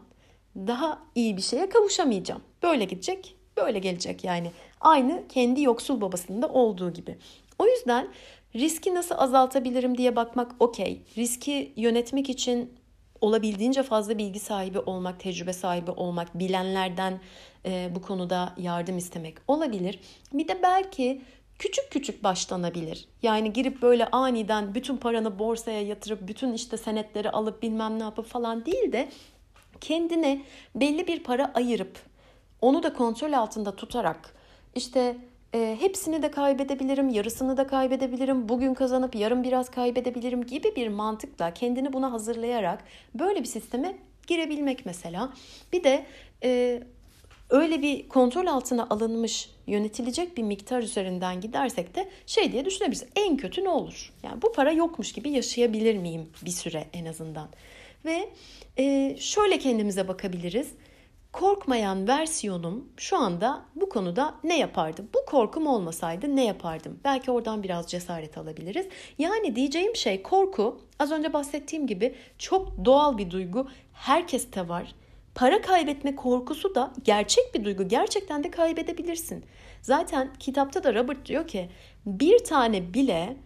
daha 0.55 0.99
iyi 1.15 1.37
bir 1.37 1.41
şeye 1.41 1.69
kavuşamayacağım. 1.69 2.41
Böyle 2.63 2.85
gidecek, 2.85 3.35
böyle 3.57 3.79
gelecek 3.79 4.23
yani. 4.23 4.51
Aynı 4.81 5.23
kendi 5.29 5.61
yoksul 5.61 6.01
babasında 6.01 6.47
olduğu 6.47 6.93
gibi. 6.93 7.17
O 7.59 7.67
yüzden 7.67 8.07
riski 8.55 8.95
nasıl 8.95 9.15
azaltabilirim 9.17 9.97
diye 9.97 10.15
bakmak 10.15 10.51
okey. 10.59 11.01
Riski 11.17 11.73
yönetmek 11.75 12.29
için 12.29 12.73
olabildiğince 13.21 13.83
fazla 13.83 14.17
bilgi 14.17 14.39
sahibi 14.39 14.79
olmak, 14.79 15.19
tecrübe 15.19 15.53
sahibi 15.53 15.91
olmak, 15.91 16.39
bilenlerden 16.39 17.19
e, 17.65 17.89
bu 17.95 18.01
konuda 18.01 18.53
yardım 18.57 18.97
istemek 18.97 19.37
olabilir. 19.47 19.99
Bir 20.33 20.47
de 20.47 20.59
belki 20.63 21.21
küçük 21.59 21.91
küçük 21.91 22.23
başlanabilir. 22.23 23.07
Yani 23.21 23.53
girip 23.53 23.81
böyle 23.81 24.05
aniden 24.05 24.75
bütün 24.75 24.97
paranı 24.97 25.39
borsaya 25.39 25.81
yatırıp 25.81 26.27
bütün 26.27 26.53
işte 26.53 26.77
senetleri 26.77 27.31
alıp 27.31 27.63
bilmem 27.63 27.99
ne 27.99 28.03
yapıp 28.03 28.25
falan 28.25 28.65
değil 28.65 28.91
de 28.91 29.09
kendine 29.81 30.41
belli 30.75 31.07
bir 31.07 31.23
para 31.23 31.51
ayırıp 31.53 31.99
onu 32.61 32.83
da 32.83 32.93
kontrol 32.93 33.33
altında 33.33 33.75
tutarak 33.75 34.35
işte 34.75 35.17
e, 35.53 35.77
hepsini 35.79 36.21
de 36.21 36.31
kaybedebilirim, 36.31 37.09
yarısını 37.09 37.57
da 37.57 37.67
kaybedebilirim, 37.67 38.49
bugün 38.49 38.73
kazanıp 38.73 39.15
yarın 39.15 39.43
biraz 39.43 39.69
kaybedebilirim 39.69 40.45
gibi 40.45 40.75
bir 40.75 40.87
mantıkla 40.87 41.53
kendini 41.53 41.93
buna 41.93 42.11
hazırlayarak 42.11 42.83
böyle 43.13 43.39
bir 43.39 43.45
sisteme 43.45 43.95
girebilmek 44.27 44.85
mesela. 44.85 45.33
Bir 45.73 45.83
de 45.83 46.05
e, 46.43 46.81
öyle 47.49 47.81
bir 47.81 48.09
kontrol 48.09 48.47
altına 48.47 48.87
alınmış 48.89 49.49
yönetilecek 49.67 50.37
bir 50.37 50.43
miktar 50.43 50.83
üzerinden 50.83 51.41
gidersek 51.41 51.95
de 51.95 52.09
şey 52.25 52.51
diye 52.51 52.65
düşünebiliriz. 52.65 53.05
En 53.15 53.37
kötü 53.37 53.63
ne 53.63 53.69
olur? 53.69 54.13
Yani 54.23 54.41
bu 54.41 54.51
para 54.51 54.71
yokmuş 54.71 55.13
gibi 55.13 55.29
yaşayabilir 55.29 55.97
miyim 55.97 56.29
bir 56.45 56.51
süre 56.51 56.87
en 56.93 57.05
azından? 57.05 57.49
Ve 58.05 58.29
e, 58.77 59.15
şöyle 59.19 59.59
kendimize 59.59 60.07
bakabiliriz 60.07 60.67
korkmayan 61.33 62.07
versiyonum 62.07 62.89
şu 62.97 63.17
anda 63.17 63.65
bu 63.75 63.89
konuda 63.89 64.35
ne 64.43 64.59
yapardı? 64.59 65.05
Bu 65.15 65.25
korkum 65.25 65.67
olmasaydı 65.67 66.35
ne 66.35 66.45
yapardım? 66.45 66.99
Belki 67.03 67.31
oradan 67.31 67.63
biraz 67.63 67.87
cesaret 67.87 68.37
alabiliriz. 68.37 68.87
Yani 69.17 69.55
diyeceğim 69.55 69.95
şey 69.95 70.23
korku 70.23 70.81
az 70.99 71.11
önce 71.11 71.33
bahsettiğim 71.33 71.87
gibi 71.87 72.15
çok 72.37 72.85
doğal 72.85 73.17
bir 73.17 73.31
duygu. 73.31 73.67
Herkeste 73.93 74.69
var. 74.69 74.95
Para 75.35 75.61
kaybetme 75.61 76.15
korkusu 76.15 76.75
da 76.75 76.93
gerçek 77.03 77.55
bir 77.55 77.63
duygu. 77.63 77.87
Gerçekten 77.87 78.43
de 78.43 78.51
kaybedebilirsin. 78.51 79.45
Zaten 79.81 80.29
kitapta 80.39 80.83
da 80.83 80.93
Robert 80.95 81.25
diyor 81.25 81.47
ki 81.47 81.69
bir 82.05 82.43
tane 82.43 82.93
bile 82.93 83.37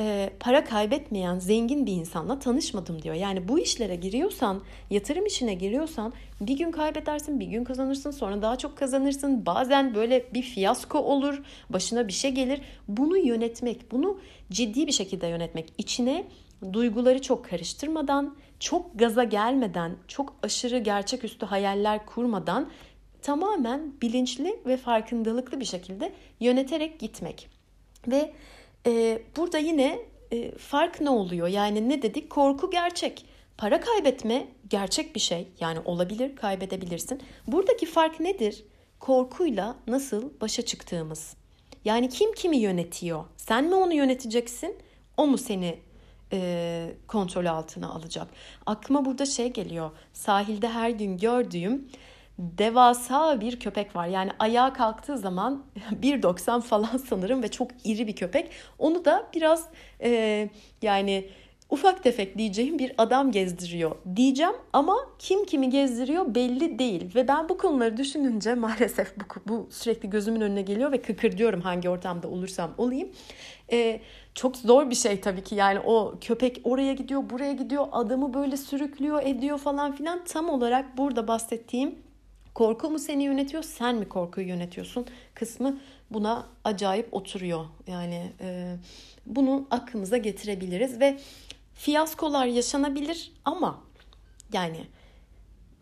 e, 0.00 0.30
para 0.40 0.64
kaybetmeyen 0.64 1.38
zengin 1.38 1.86
bir 1.86 1.92
insanla 1.92 2.38
tanışmadım 2.38 3.02
diyor. 3.02 3.14
Yani 3.14 3.48
bu 3.48 3.58
işlere 3.58 3.96
giriyorsan, 3.96 4.62
yatırım 4.90 5.26
işine 5.26 5.54
giriyorsan 5.54 6.12
bir 6.40 6.58
gün 6.58 6.70
kaybedersin, 6.70 7.40
bir 7.40 7.46
gün 7.46 7.64
kazanırsın, 7.64 8.10
sonra 8.10 8.42
daha 8.42 8.56
çok 8.56 8.78
kazanırsın. 8.78 9.46
Bazen 9.46 9.94
böyle 9.94 10.34
bir 10.34 10.42
fiyasko 10.42 10.98
olur, 10.98 11.42
başına 11.70 12.08
bir 12.08 12.12
şey 12.12 12.30
gelir. 12.30 12.60
Bunu 12.88 13.18
yönetmek, 13.18 13.92
bunu 13.92 14.20
ciddi 14.50 14.86
bir 14.86 14.92
şekilde 14.92 15.26
yönetmek, 15.26 15.72
içine 15.78 16.24
duyguları 16.72 17.22
çok 17.22 17.44
karıştırmadan, 17.44 18.36
çok 18.60 18.98
gaza 18.98 19.24
gelmeden, 19.24 19.96
çok 20.08 20.34
aşırı 20.42 20.78
gerçeküstü 20.78 21.46
hayaller 21.46 22.06
kurmadan 22.06 22.70
tamamen 23.22 23.92
bilinçli 24.02 24.60
ve 24.66 24.76
farkındalıklı 24.76 25.60
bir 25.60 25.64
şekilde 25.64 26.12
yöneterek 26.40 27.00
gitmek. 27.00 27.48
Ve 28.08 28.32
e, 28.86 29.22
burada 29.36 29.58
yine 29.58 29.98
e, 30.32 30.58
fark 30.58 31.00
ne 31.00 31.10
oluyor? 31.10 31.48
Yani 31.48 31.88
ne 31.88 32.02
dedik? 32.02 32.30
Korku 32.30 32.70
gerçek. 32.70 33.24
Para 33.58 33.80
kaybetme 33.80 34.48
gerçek 34.68 35.14
bir 35.14 35.20
şey. 35.20 35.48
Yani 35.60 35.78
olabilir, 35.84 36.36
kaybedebilirsin. 36.36 37.22
Buradaki 37.46 37.86
fark 37.86 38.20
nedir? 38.20 38.64
Korkuyla 39.00 39.76
nasıl 39.86 40.30
başa 40.40 40.62
çıktığımız. 40.62 41.36
Yani 41.84 42.08
kim 42.08 42.32
kimi 42.32 42.56
yönetiyor? 42.56 43.24
Sen 43.36 43.64
mi 43.64 43.74
onu 43.74 43.94
yöneteceksin? 43.94 44.78
O 45.16 45.26
mu 45.26 45.38
seni 45.38 45.78
e, 46.32 46.90
kontrol 47.08 47.46
altına 47.46 47.90
alacak? 47.90 48.28
Aklıma 48.66 49.04
burada 49.04 49.26
şey 49.26 49.52
geliyor. 49.52 49.90
Sahilde 50.12 50.68
her 50.68 50.90
gün 50.90 51.18
gördüğüm 51.18 51.88
devasa 52.40 53.40
bir 53.40 53.60
köpek 53.60 53.96
var. 53.96 54.06
Yani 54.06 54.30
ayağa 54.38 54.72
kalktığı 54.72 55.18
zaman 55.18 55.64
1.90 56.02 56.60
falan 56.60 56.96
sanırım 57.08 57.42
ve 57.42 57.48
çok 57.48 57.70
iri 57.84 58.06
bir 58.06 58.16
köpek. 58.16 58.50
Onu 58.78 59.04
da 59.04 59.26
biraz 59.34 59.66
e, 60.02 60.48
yani 60.82 61.28
ufak 61.70 62.02
tefek 62.02 62.38
diyeceğim 62.38 62.78
bir 62.78 62.92
adam 62.98 63.32
gezdiriyor 63.32 63.96
diyeceğim 64.16 64.54
ama 64.72 64.96
kim 65.18 65.44
kimi 65.44 65.70
gezdiriyor 65.70 66.34
belli 66.34 66.78
değil 66.78 67.14
ve 67.14 67.28
ben 67.28 67.48
bu 67.48 67.58
konuları 67.58 67.96
düşününce 67.96 68.54
maalesef 68.64 69.14
bu, 69.16 69.24
bu 69.48 69.68
sürekli 69.70 70.10
gözümün 70.10 70.40
önüne 70.40 70.62
geliyor 70.62 70.92
ve 70.92 71.02
kıkır 71.02 71.38
diyorum 71.38 71.60
hangi 71.60 71.88
ortamda 71.88 72.28
olursam 72.28 72.70
olayım. 72.78 73.08
Ee, 73.72 74.00
çok 74.34 74.56
zor 74.56 74.90
bir 74.90 74.94
şey 74.94 75.20
tabii 75.20 75.44
ki 75.44 75.54
yani 75.54 75.80
o 75.80 76.14
köpek 76.20 76.60
oraya 76.64 76.92
gidiyor 76.92 77.30
buraya 77.30 77.52
gidiyor 77.52 77.86
adamı 77.92 78.34
böyle 78.34 78.56
sürüklüyor 78.56 79.22
ediyor 79.22 79.58
falan 79.58 79.92
filan 79.92 80.24
tam 80.24 80.50
olarak 80.50 80.98
burada 80.98 81.28
bahsettiğim 81.28 82.09
korku 82.54 82.90
mu 82.90 82.98
seni 82.98 83.24
yönetiyor 83.24 83.62
sen 83.62 83.96
mi 83.96 84.08
korkuyu 84.08 84.48
yönetiyorsun 84.48 85.06
kısmı 85.34 85.80
buna 86.10 86.46
acayip 86.64 87.14
oturuyor 87.14 87.64
yani 87.86 88.32
e, 88.40 88.76
bunu 89.26 89.66
aklımıza 89.70 90.16
getirebiliriz 90.16 91.00
ve 91.00 91.18
fiyaskolar 91.74 92.46
yaşanabilir 92.46 93.32
ama 93.44 93.82
yani 94.52 94.86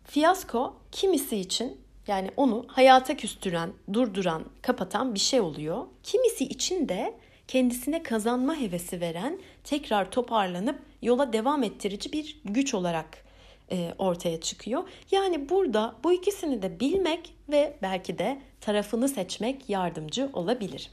fiyasko 0.05 0.77
kimisi 0.93 1.37
için 1.37 1.81
yani 2.07 2.31
onu 2.37 2.65
hayata 2.69 3.17
küstüren, 3.17 3.73
durduran, 3.93 4.45
kapatan 4.63 5.15
bir 5.15 5.21
şey 5.21 5.41
oluyor. 5.41 5.87
Kimisi 6.03 6.45
için 6.45 6.89
de 6.89 7.15
kendisine 7.49 8.03
kazanma 8.03 8.57
hevesi 8.57 9.01
veren, 9.01 9.39
tekrar 9.65 10.11
toparlanıp 10.11 10.79
yola 11.03 11.33
devam 11.33 11.63
ettirici 11.63 12.13
bir 12.13 12.41
güç 12.45 12.75
olarak 12.75 13.28
e, 13.73 13.95
ortaya 13.99 14.41
çıkıyor. 14.41 14.89
Yani 15.11 15.49
burada 15.49 15.95
bu 16.05 16.13
ikisini 16.13 16.63
de 16.63 16.81
bilmek 16.81 17.35
ve 17.49 17.77
belki 17.83 18.19
de 18.19 18.39
tarafını 18.61 19.09
seçmek 19.09 19.69
yardımcı 19.71 20.31
olabilir. 20.33 20.91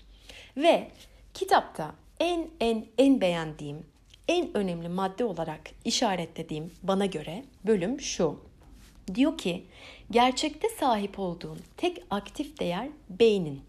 Ve 0.57 0.91
kitapta 1.33 1.95
en 2.19 2.49
en 2.59 2.85
en 2.97 3.21
beğendiğim 3.21 3.85
en 4.27 4.57
önemli 4.57 4.89
madde 4.89 5.25
olarak 5.25 5.61
işaretlediğim 5.85 6.71
bana 6.83 7.05
göre 7.05 7.43
bölüm 7.65 8.01
şu. 8.01 8.39
Diyor 9.15 9.37
ki 9.37 9.65
gerçekte 10.11 10.69
sahip 10.69 11.19
olduğun 11.19 11.59
tek 11.77 12.03
aktif 12.09 12.59
değer 12.59 12.89
beynin. 13.09 13.61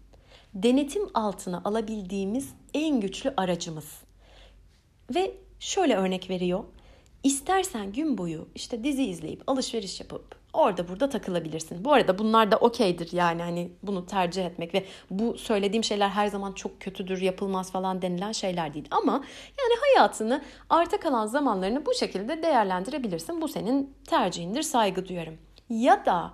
Denetim 0.53 1.03
altına 1.13 1.61
alabildiğimiz 1.65 2.49
en 2.73 3.01
güçlü 3.01 3.33
aracımız. 3.37 4.01
Ve 5.15 5.33
şöyle 5.59 5.95
örnek 5.95 6.29
veriyor. 6.29 6.63
İstersen 7.23 7.91
gün 7.91 8.17
boyu 8.17 8.47
işte 8.55 8.83
dizi 8.83 9.03
izleyip 9.03 9.43
alışveriş 9.47 9.99
yapıp 9.99 10.35
orada 10.53 10.87
burada 10.87 11.09
takılabilirsin. 11.09 11.85
Bu 11.85 11.93
arada 11.93 12.19
bunlar 12.19 12.51
da 12.51 12.57
okeydir 12.57 13.11
yani 13.11 13.41
hani 13.41 13.71
bunu 13.83 14.05
tercih 14.05 14.45
etmek 14.45 14.73
ve 14.73 14.85
bu 15.09 15.37
söylediğim 15.37 15.83
şeyler 15.83 16.09
her 16.09 16.27
zaman 16.27 16.51
çok 16.51 16.81
kötüdür 16.81 17.21
yapılmaz 17.21 17.71
falan 17.71 18.01
denilen 18.01 18.31
şeyler 18.31 18.73
değil. 18.73 18.87
Ama 18.91 19.13
yani 19.59 19.73
hayatını 19.81 20.43
arta 20.69 20.99
kalan 20.99 21.27
zamanlarını 21.27 21.85
bu 21.85 21.93
şekilde 21.93 22.43
değerlendirebilirsin. 22.43 23.41
Bu 23.41 23.47
senin 23.47 23.93
tercihindir 24.07 24.61
saygı 24.61 25.07
duyarım. 25.07 25.37
Ya 25.69 26.05
da 26.05 26.33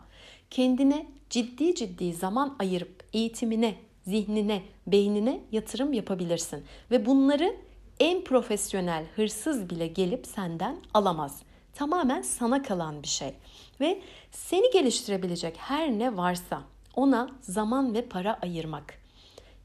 kendine 0.50 1.08
ciddi 1.30 1.76
ciddi 1.76 2.14
zaman 2.14 2.56
ayırıp 2.60 3.04
eğitimine, 3.14 3.76
zihnine, 4.08 4.62
beynine 4.88 5.40
yatırım 5.52 5.94
yapabilirsin. 5.94 6.64
Ve 6.92 7.06
bunları 7.06 7.56
en 8.00 8.24
profesyonel 8.24 9.06
hırsız 9.16 9.70
bile 9.70 9.88
gelip 9.88 10.28
senden 10.28 10.78
alamaz. 10.94 11.42
Tamamen 11.74 12.22
sana 12.22 12.64
kalan 12.64 13.04
bir 13.04 13.08
şey. 13.08 13.34
Ve 13.80 14.02
seni 14.32 14.72
geliştirebilecek 14.72 15.58
her 15.58 15.90
ne 15.90 16.18
varsa 16.18 16.62
ona 16.96 17.30
zaman 17.42 17.94
ve 17.94 18.02
para 18.06 18.40
ayırmak. 18.42 18.94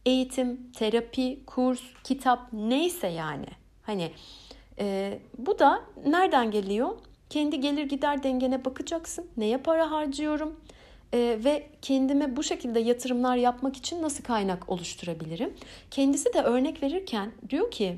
Eğitim, 0.07 0.73
terapi, 0.73 1.45
kurs, 1.47 1.81
kitap 2.05 2.53
neyse 2.53 3.09
yani. 3.09 3.47
Hani 3.83 4.13
e, 4.79 5.19
bu 5.39 5.59
da 5.59 5.83
nereden 6.07 6.51
geliyor? 6.51 6.89
Kendi 7.31 7.61
gelir 7.61 7.85
gider 7.85 8.23
dengene 8.23 8.65
bakacaksın. 8.65 9.27
Neye 9.37 9.59
para 9.59 9.91
harcıyorum? 9.91 10.57
e, 11.13 11.39
ve 11.45 11.67
kendime 11.83 12.37
bu 12.37 12.43
şekilde 12.43 12.81
yatırımlar 12.81 13.37
yapmak 13.37 13.77
için 13.77 14.03
nasıl 14.03 14.25
kaynak 14.25 14.69
oluşturabilirim? 14.69 15.55
Kendisi 15.91 16.35
de 16.35 16.43
örnek 16.43 16.83
verirken 16.83 17.33
diyor 17.51 17.71
ki 17.71 17.97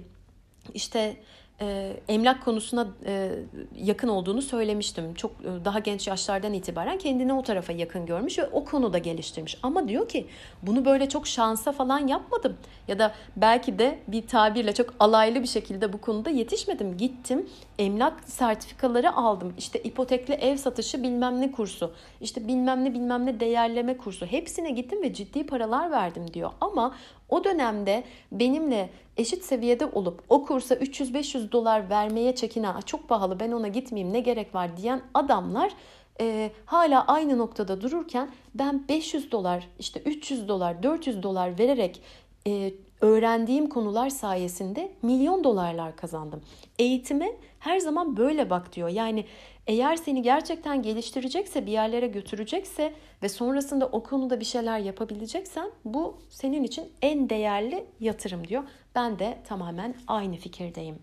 işte 0.74 1.16
e, 1.60 1.96
emlak 2.08 2.44
konusuna 2.44 2.88
e, 3.06 3.30
yakın 3.76 4.08
olduğunu 4.08 4.42
söylemiştim. 4.42 5.14
Çok 5.14 5.30
e, 5.30 5.64
daha 5.64 5.78
genç 5.78 6.08
yaşlardan 6.08 6.52
itibaren 6.52 6.98
kendini 6.98 7.32
o 7.32 7.42
tarafa 7.42 7.72
yakın 7.72 8.06
görmüş 8.06 8.38
ve 8.38 8.46
o 8.52 8.64
konuda 8.64 8.98
geliştirmiş. 8.98 9.58
Ama 9.62 9.88
diyor 9.88 10.08
ki 10.08 10.26
bunu 10.62 10.84
böyle 10.84 11.08
çok 11.08 11.26
şansa 11.26 11.72
falan 11.72 12.06
yapmadım. 12.06 12.56
Ya 12.88 12.98
da 12.98 13.14
belki 13.36 13.78
de 13.78 13.98
bir 14.08 14.26
tabirle 14.26 14.74
çok 14.74 14.94
alaylı 15.00 15.42
bir 15.42 15.48
şekilde 15.48 15.92
bu 15.92 16.00
konuda 16.00 16.30
yetişmedim. 16.30 16.96
Gittim 16.96 17.48
emlak 17.80 18.24
sertifikaları 18.24 19.16
aldım. 19.16 19.54
İşte 19.58 19.82
ipotekli 19.82 20.34
ev 20.34 20.56
satışı 20.56 21.02
bilmem 21.02 21.40
ne 21.40 21.52
kursu. 21.52 21.94
işte 22.20 22.48
bilmem 22.48 22.84
ne 22.84 22.94
bilmem 22.94 23.26
ne 23.26 23.40
değerleme 23.40 23.96
kursu. 23.96 24.26
Hepsine 24.26 24.70
gittim 24.70 25.02
ve 25.02 25.14
ciddi 25.14 25.46
paralar 25.46 25.90
verdim 25.90 26.34
diyor. 26.34 26.50
Ama 26.60 26.94
o 27.28 27.44
dönemde 27.44 28.04
benimle 28.32 28.90
eşit 29.16 29.44
seviyede 29.44 29.86
olup 29.86 30.22
o 30.28 30.44
kursa 30.44 30.74
300-500 30.74 31.52
dolar 31.52 31.90
vermeye 31.90 32.34
çekinen 32.34 32.80
çok 32.80 33.08
pahalı 33.08 33.40
ben 33.40 33.52
ona 33.52 33.68
gitmeyeyim 33.68 34.14
ne 34.14 34.20
gerek 34.20 34.54
var 34.54 34.76
diyen 34.76 35.02
adamlar 35.14 35.72
e, 36.20 36.50
hala 36.66 37.06
aynı 37.06 37.38
noktada 37.38 37.80
dururken 37.80 38.30
ben 38.54 38.88
500 38.88 39.32
dolar 39.32 39.68
işte 39.78 40.00
300 40.00 40.48
dolar 40.48 40.82
400 40.82 41.22
dolar 41.22 41.58
vererek 41.58 42.02
e, 42.46 42.72
öğrendiğim 43.00 43.68
konular 43.68 44.10
sayesinde 44.10 44.92
milyon 45.02 45.44
dolarlar 45.44 45.96
kazandım. 45.96 46.42
Eğitime 46.78 47.32
her 47.60 47.78
zaman 47.78 48.16
böyle 48.16 48.50
bak 48.50 48.72
diyor. 48.72 48.88
Yani 48.88 49.24
eğer 49.66 49.96
seni 49.96 50.22
gerçekten 50.22 50.82
geliştirecekse, 50.82 51.66
bir 51.66 51.72
yerlere 51.72 52.06
götürecekse 52.06 52.92
ve 53.22 53.28
sonrasında 53.28 53.86
o 53.86 54.02
konuda 54.02 54.40
bir 54.40 54.44
şeyler 54.44 54.78
yapabileceksen 54.78 55.70
bu 55.84 56.18
senin 56.30 56.64
için 56.64 56.92
en 57.02 57.30
değerli 57.30 57.86
yatırım 58.00 58.48
diyor. 58.48 58.62
Ben 58.94 59.18
de 59.18 59.38
tamamen 59.48 59.94
aynı 60.06 60.36
fikirdeyim. 60.36 60.98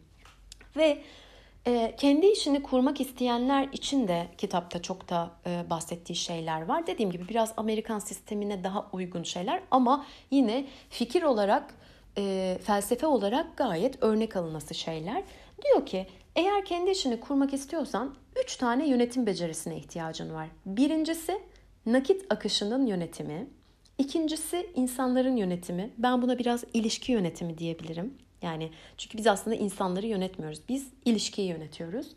Ve 0.78 1.02
e, 1.68 1.96
kendi 1.98 2.26
işini 2.26 2.64
kurmak 2.64 3.02
isteyenler 3.02 3.70
için 3.72 4.08
de 4.08 4.28
kitapta 4.38 4.82
çok 4.82 5.10
da 5.10 5.32
e, 5.48 5.70
bahsettiği 5.70 6.16
şeyler 6.16 6.62
var. 6.62 6.88
Dediğim 6.88 7.12
gibi 7.12 7.30
biraz 7.30 7.54
Amerikan 7.58 8.00
sistemine 8.00 8.64
daha 8.64 8.88
uygun 8.94 9.24
şeyler 9.24 9.62
ama 9.72 10.06
yine 10.32 10.66
fikir 10.90 11.24
olarak, 11.24 11.74
e, 12.18 12.58
felsefe 12.64 13.08
olarak 13.08 13.58
gayet 13.58 14.04
örnek 14.04 14.36
alınası 14.36 14.74
şeyler. 14.74 15.24
Diyor 15.66 15.86
ki 15.86 16.08
eğer 16.38 16.66
kendi 16.66 16.92
işini 16.92 17.20
kurmak 17.20 17.54
istiyorsan 17.54 18.16
3 18.44 18.56
tane 18.58 18.90
yönetim 18.90 19.26
becerisine 19.26 19.78
ihtiyacın 19.78 20.34
var. 20.34 20.48
Birincisi 20.66 21.42
nakit 21.86 22.26
akışının 22.30 22.86
yönetimi. 22.86 23.48
İkincisi 23.98 24.70
insanların 24.76 25.38
yönetimi. 25.38 25.94
Ben 25.98 26.22
buna 26.22 26.40
biraz 26.40 26.64
ilişki 26.74 27.12
yönetimi 27.12 27.58
diyebilirim. 27.58 28.14
Yani 28.42 28.72
çünkü 28.98 29.18
biz 29.18 29.28
aslında 29.28 29.56
insanları 29.56 30.08
yönetmiyoruz. 30.08 30.62
Biz 30.70 30.88
ilişkiyi 31.06 31.48
yönetiyoruz. 31.50 32.08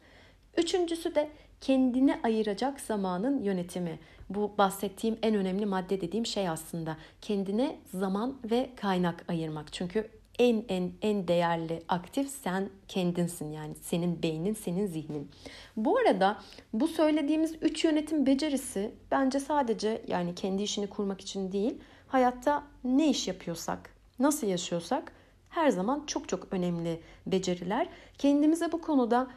Üçüncüsü 0.57 1.15
de 1.15 1.31
kendine 1.61 2.21
ayıracak 2.23 2.81
zamanın 2.81 3.43
yönetimi. 3.43 3.99
Bu 4.31 4.55
bahsettiğim 4.59 5.19
en 5.23 5.35
önemli 5.35 5.67
madde 5.67 6.01
dediğim 6.01 6.27
şey 6.27 6.49
aslında. 6.49 6.97
Kendine 7.21 7.77
zaman 7.95 8.37
ve 8.51 8.71
kaynak 8.77 9.25
ayırmak. 9.29 9.73
Çünkü 9.73 10.20
en 10.41 10.65
en 10.69 10.93
en 11.03 11.29
değerli 11.29 11.83
aktif 11.89 12.31
sen 12.31 12.71
kendinsin 12.89 13.53
yani 13.53 13.75
senin 13.75 14.23
beynin, 14.23 14.55
senin 14.55 14.87
zihnin. 14.87 15.31
Bu 15.77 15.99
arada 15.99 16.39
bu 16.73 16.89
söylediğimiz 16.89 17.55
üç 17.61 17.85
yönetim 17.85 18.27
becerisi 18.27 18.95
bence 19.11 19.41
sadece 19.41 20.03
yani 20.09 20.35
kendi 20.35 20.63
işini 20.63 20.87
kurmak 20.87 21.21
için 21.21 21.53
değil, 21.53 21.79
hayatta 22.09 22.63
ne 22.85 23.11
iş 23.11 23.29
yapıyorsak, 23.29 23.95
nasıl 24.19 24.47
yaşıyorsak 24.47 25.13
her 25.49 25.71
zaman 25.71 26.07
çok 26.07 26.29
çok 26.29 26.47
önemli 26.51 27.01
beceriler. 27.27 27.89
Kendimize 28.19 28.73
bu 28.73 28.81
konuda 28.81 29.31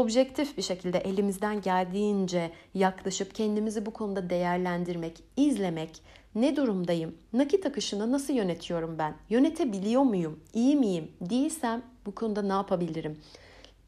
objektif 0.00 0.56
bir 0.56 0.62
şekilde 0.62 0.98
elimizden 0.98 1.60
geldiğince 1.60 2.50
yaklaşıp 2.74 3.34
kendimizi 3.34 3.86
bu 3.86 3.90
konuda 3.90 4.30
değerlendirmek, 4.30 5.22
izlemek, 5.36 5.90
ne 6.34 6.56
durumdayım? 6.56 7.14
Nakit 7.32 7.66
akışını 7.66 8.12
nasıl 8.12 8.34
yönetiyorum 8.34 8.98
ben? 8.98 9.14
Yönetebiliyor 9.30 10.02
muyum? 10.02 10.40
İyi 10.54 10.76
miyim? 10.76 11.12
Değilsem 11.20 11.82
bu 12.06 12.14
konuda 12.14 12.42
ne 12.42 12.52
yapabilirim? 12.52 13.18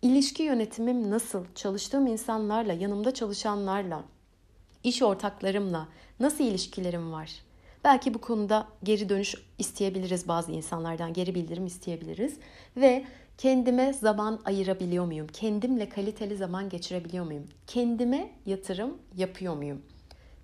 İlişki 0.02 0.42
yönetimim 0.42 1.10
nasıl? 1.10 1.44
Çalıştığım 1.54 2.06
insanlarla, 2.06 2.72
yanımda 2.72 3.14
çalışanlarla, 3.14 4.04
iş 4.84 5.02
ortaklarımla 5.02 5.88
nasıl 6.20 6.44
ilişkilerim 6.44 7.12
var? 7.12 7.30
Belki 7.84 8.14
bu 8.14 8.20
konuda 8.20 8.68
geri 8.82 9.08
dönüş 9.08 9.34
isteyebiliriz 9.58 10.28
bazı 10.28 10.52
insanlardan, 10.52 11.12
geri 11.12 11.34
bildirim 11.34 11.66
isteyebiliriz 11.66 12.36
ve 12.76 13.04
kendime 13.38 13.92
zaman 13.92 14.40
ayırabiliyor 14.44 15.04
muyum? 15.04 15.26
Kendimle 15.32 15.88
kaliteli 15.88 16.36
zaman 16.36 16.68
geçirebiliyor 16.68 17.24
muyum? 17.24 17.44
Kendime 17.66 18.30
yatırım 18.46 18.98
yapıyor 19.16 19.56
muyum? 19.56 19.82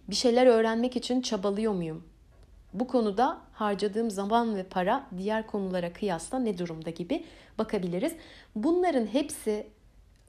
Bir 0.08 0.14
şeyler 0.14 0.46
öğrenmek 0.46 0.96
için 0.96 1.20
çabalıyor 1.20 1.72
muyum? 1.72 2.04
Bu 2.72 2.86
konuda 2.86 3.40
harcadığım 3.52 4.10
zaman 4.10 4.56
ve 4.56 4.62
para 4.62 5.06
diğer 5.18 5.46
konulara 5.46 5.92
kıyasla 5.92 6.38
ne 6.38 6.58
durumda 6.58 6.90
gibi 6.90 7.24
bakabiliriz. 7.58 8.12
Bunların 8.56 9.06
hepsi 9.06 9.66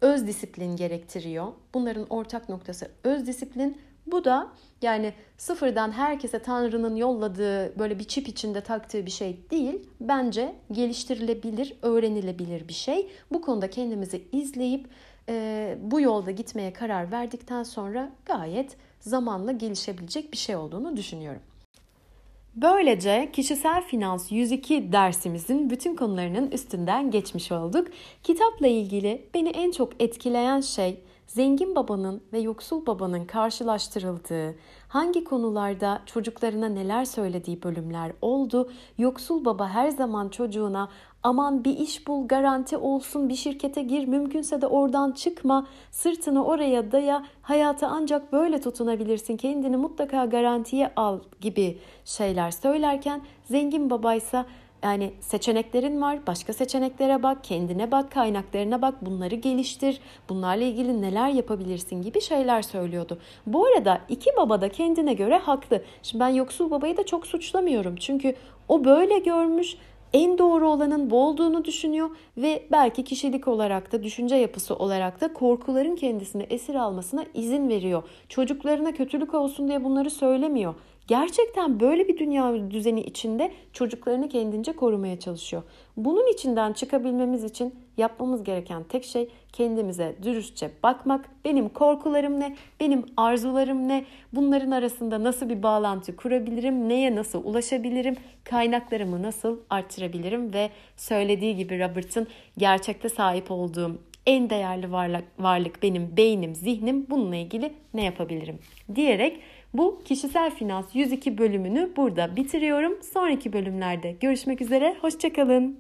öz 0.02 0.28
disiplin 0.28 0.76
gerektiriyor. 0.76 1.48
Bunların 1.74 2.08
ortak 2.10 2.50
noktası 2.50 2.92
öz 3.04 3.28
disiplin. 3.28 3.82
Bu 4.08 4.24
da 4.24 4.52
yani 4.82 5.14
sıfırdan 5.38 5.92
herkese 5.92 6.40
Tanrı'nın 6.40 6.96
yolladığı 6.96 7.80
böyle 7.80 8.00
bir 8.00 8.04
çip 8.04 8.28
içinde 8.28 8.62
taktığı 8.62 9.06
bir 9.06 9.12
şey 9.12 9.40
değil. 9.52 9.90
Bence 10.02 10.56
geliştirilebilir, 10.72 11.74
öğrenilebilir 11.82 12.68
bir 12.68 12.74
şey. 12.74 13.12
Bu 13.32 13.42
konuda 13.42 13.70
kendimizi 13.70 14.28
izleyip 14.32 14.88
e, 15.30 15.78
bu 15.82 16.02
yolda 16.02 16.32
gitmeye 16.32 16.74
karar 16.74 17.12
verdikten 17.12 17.64
sonra 17.64 18.12
gayet 18.26 18.78
zamanla 19.00 19.52
gelişebilecek 19.52 20.32
bir 20.32 20.38
şey 20.38 20.56
olduğunu 20.56 20.98
düşünüyorum. 20.98 21.42
Böylece 22.56 23.30
kişisel 23.34 23.84
finans 23.84 24.32
102 24.32 24.92
dersimizin 24.92 25.70
bütün 25.70 25.96
konularının 25.96 26.52
üstünden 26.52 27.12
geçmiş 27.12 27.52
olduk. 27.52 27.88
Kitapla 28.24 28.68
ilgili 28.68 29.26
beni 29.34 29.50
en 29.50 29.72
çok 29.72 30.02
etkileyen 30.02 30.62
şey 30.62 31.00
zengin 31.34 31.76
babanın 31.76 32.22
ve 32.34 32.40
yoksul 32.40 32.86
babanın 32.86 33.26
karşılaştırıldığı, 33.26 34.56
hangi 34.88 35.24
konularda 35.24 36.02
çocuklarına 36.06 36.70
neler 36.70 37.06
söylediği 37.06 37.64
bölümler 37.64 38.12
oldu. 38.22 38.72
Yoksul 38.98 39.46
baba 39.46 39.70
her 39.70 39.90
zaman 39.90 40.30
çocuğuna 40.30 40.90
aman 41.24 41.64
bir 41.64 41.78
iş 41.78 42.08
bul 42.08 42.28
garanti 42.28 42.78
olsun 42.78 43.30
bir 43.30 43.36
şirkete 43.36 43.82
gir 43.82 44.08
mümkünse 44.08 44.62
de 44.62 44.68
oradan 44.68 45.12
çıkma 45.12 45.68
sırtını 45.92 46.46
oraya 46.46 46.92
daya 46.92 47.26
hayata 47.42 47.88
ancak 47.88 48.34
böyle 48.34 48.62
tutunabilirsin 48.62 49.38
kendini 49.38 49.78
mutlaka 49.78 50.26
garantiye 50.26 50.94
al 50.96 51.20
gibi 51.42 51.80
şeyler 52.06 52.52
söylerken 52.52 53.22
zengin 53.44 53.90
babaysa 53.90 54.46
yani 54.84 55.14
seçeneklerin 55.20 56.02
var. 56.02 56.20
Başka 56.28 56.54
seçeneklere 56.54 57.24
bak, 57.24 57.44
kendine 57.44 57.92
bak, 57.92 58.12
kaynaklarına 58.12 58.82
bak, 58.82 59.06
bunları 59.06 59.36
geliştir. 59.36 60.00
Bunlarla 60.30 60.64
ilgili 60.64 61.02
neler 61.02 61.30
yapabilirsin 61.30 62.02
gibi 62.02 62.22
şeyler 62.22 62.62
söylüyordu. 62.62 63.18
Bu 63.46 63.66
arada 63.66 64.02
iki 64.10 64.30
baba 64.38 64.62
da 64.62 64.70
kendine 64.70 65.14
göre 65.14 65.38
haklı. 65.38 65.84
Şimdi 66.04 66.24
ben 66.24 66.30
yoksul 66.30 66.72
babayı 66.72 66.98
da 66.98 67.06
çok 67.06 67.28
suçlamıyorum. 67.28 67.96
Çünkü 67.96 68.36
o 68.68 68.86
böyle 68.86 69.20
görmüş 69.20 69.78
en 70.14 70.38
doğru 70.38 70.70
olanın 70.70 71.10
bu 71.10 71.28
olduğunu 71.28 71.66
düşünüyor 71.66 72.10
ve 72.38 72.64
belki 72.72 73.04
kişilik 73.04 73.48
olarak 73.48 73.92
da 73.92 74.04
düşünce 74.04 74.36
yapısı 74.36 74.76
olarak 74.76 75.22
da 75.22 75.34
korkuların 75.34 75.96
kendisini 75.96 76.44
esir 76.44 76.76
almasına 76.76 77.26
izin 77.34 77.70
veriyor. 77.70 78.04
Çocuklarına 78.30 78.92
kötülük 78.94 79.34
olsun 79.34 79.68
diye 79.68 79.84
bunları 79.84 80.10
söylemiyor 80.10 80.74
gerçekten 81.08 81.80
böyle 81.80 82.08
bir 82.08 82.18
dünya 82.18 82.72
düzeni 82.72 83.02
içinde 83.02 83.52
çocuklarını 83.74 84.30
kendince 84.30 84.74
korumaya 84.74 85.20
çalışıyor. 85.20 85.64
Bunun 85.98 86.34
içinden 86.34 86.74
çıkabilmemiz 86.74 87.44
için 87.44 87.76
yapmamız 87.98 88.44
gereken 88.44 88.84
tek 88.84 89.04
şey 89.04 89.30
kendimize 89.54 90.16
dürüstçe 90.24 90.72
bakmak. 90.84 91.30
Benim 91.46 91.70
korkularım 91.70 92.40
ne? 92.40 92.56
Benim 92.80 93.06
arzularım 93.18 93.88
ne? 93.88 94.06
Bunların 94.34 94.72
arasında 94.72 95.24
nasıl 95.24 95.50
bir 95.50 95.64
bağlantı 95.64 96.16
kurabilirim? 96.16 96.90
Neye 96.90 97.16
nasıl 97.16 97.46
ulaşabilirim? 97.46 98.16
Kaynaklarımı 98.44 99.24
nasıl 99.24 99.60
arttırabilirim? 99.70 100.54
Ve 100.54 100.70
söylediği 100.98 101.56
gibi 101.56 101.80
Robert'ın 101.80 102.28
gerçekte 102.58 103.10
sahip 103.10 103.52
olduğum 103.52 103.98
en 104.26 104.50
değerli 104.50 104.92
varlık, 104.92 105.24
varlık 105.40 105.84
benim 105.84 106.18
beynim, 106.18 106.56
zihnim. 106.56 107.08
Bununla 107.10 107.36
ilgili 107.36 107.74
ne 107.94 108.04
yapabilirim? 108.04 108.60
Diyerek 108.96 109.40
bu 109.74 110.02
kişisel 110.06 110.52
finans 110.56 110.86
102 110.96 111.38
bölümünü 111.38 111.92
burada 111.98 112.36
bitiriyorum. 112.36 113.04
Sonraki 113.14 113.54
bölümlerde 113.54 114.12
görüşmek 114.12 114.62
üzere. 114.62 114.96
Hoşçakalın. 115.02 115.80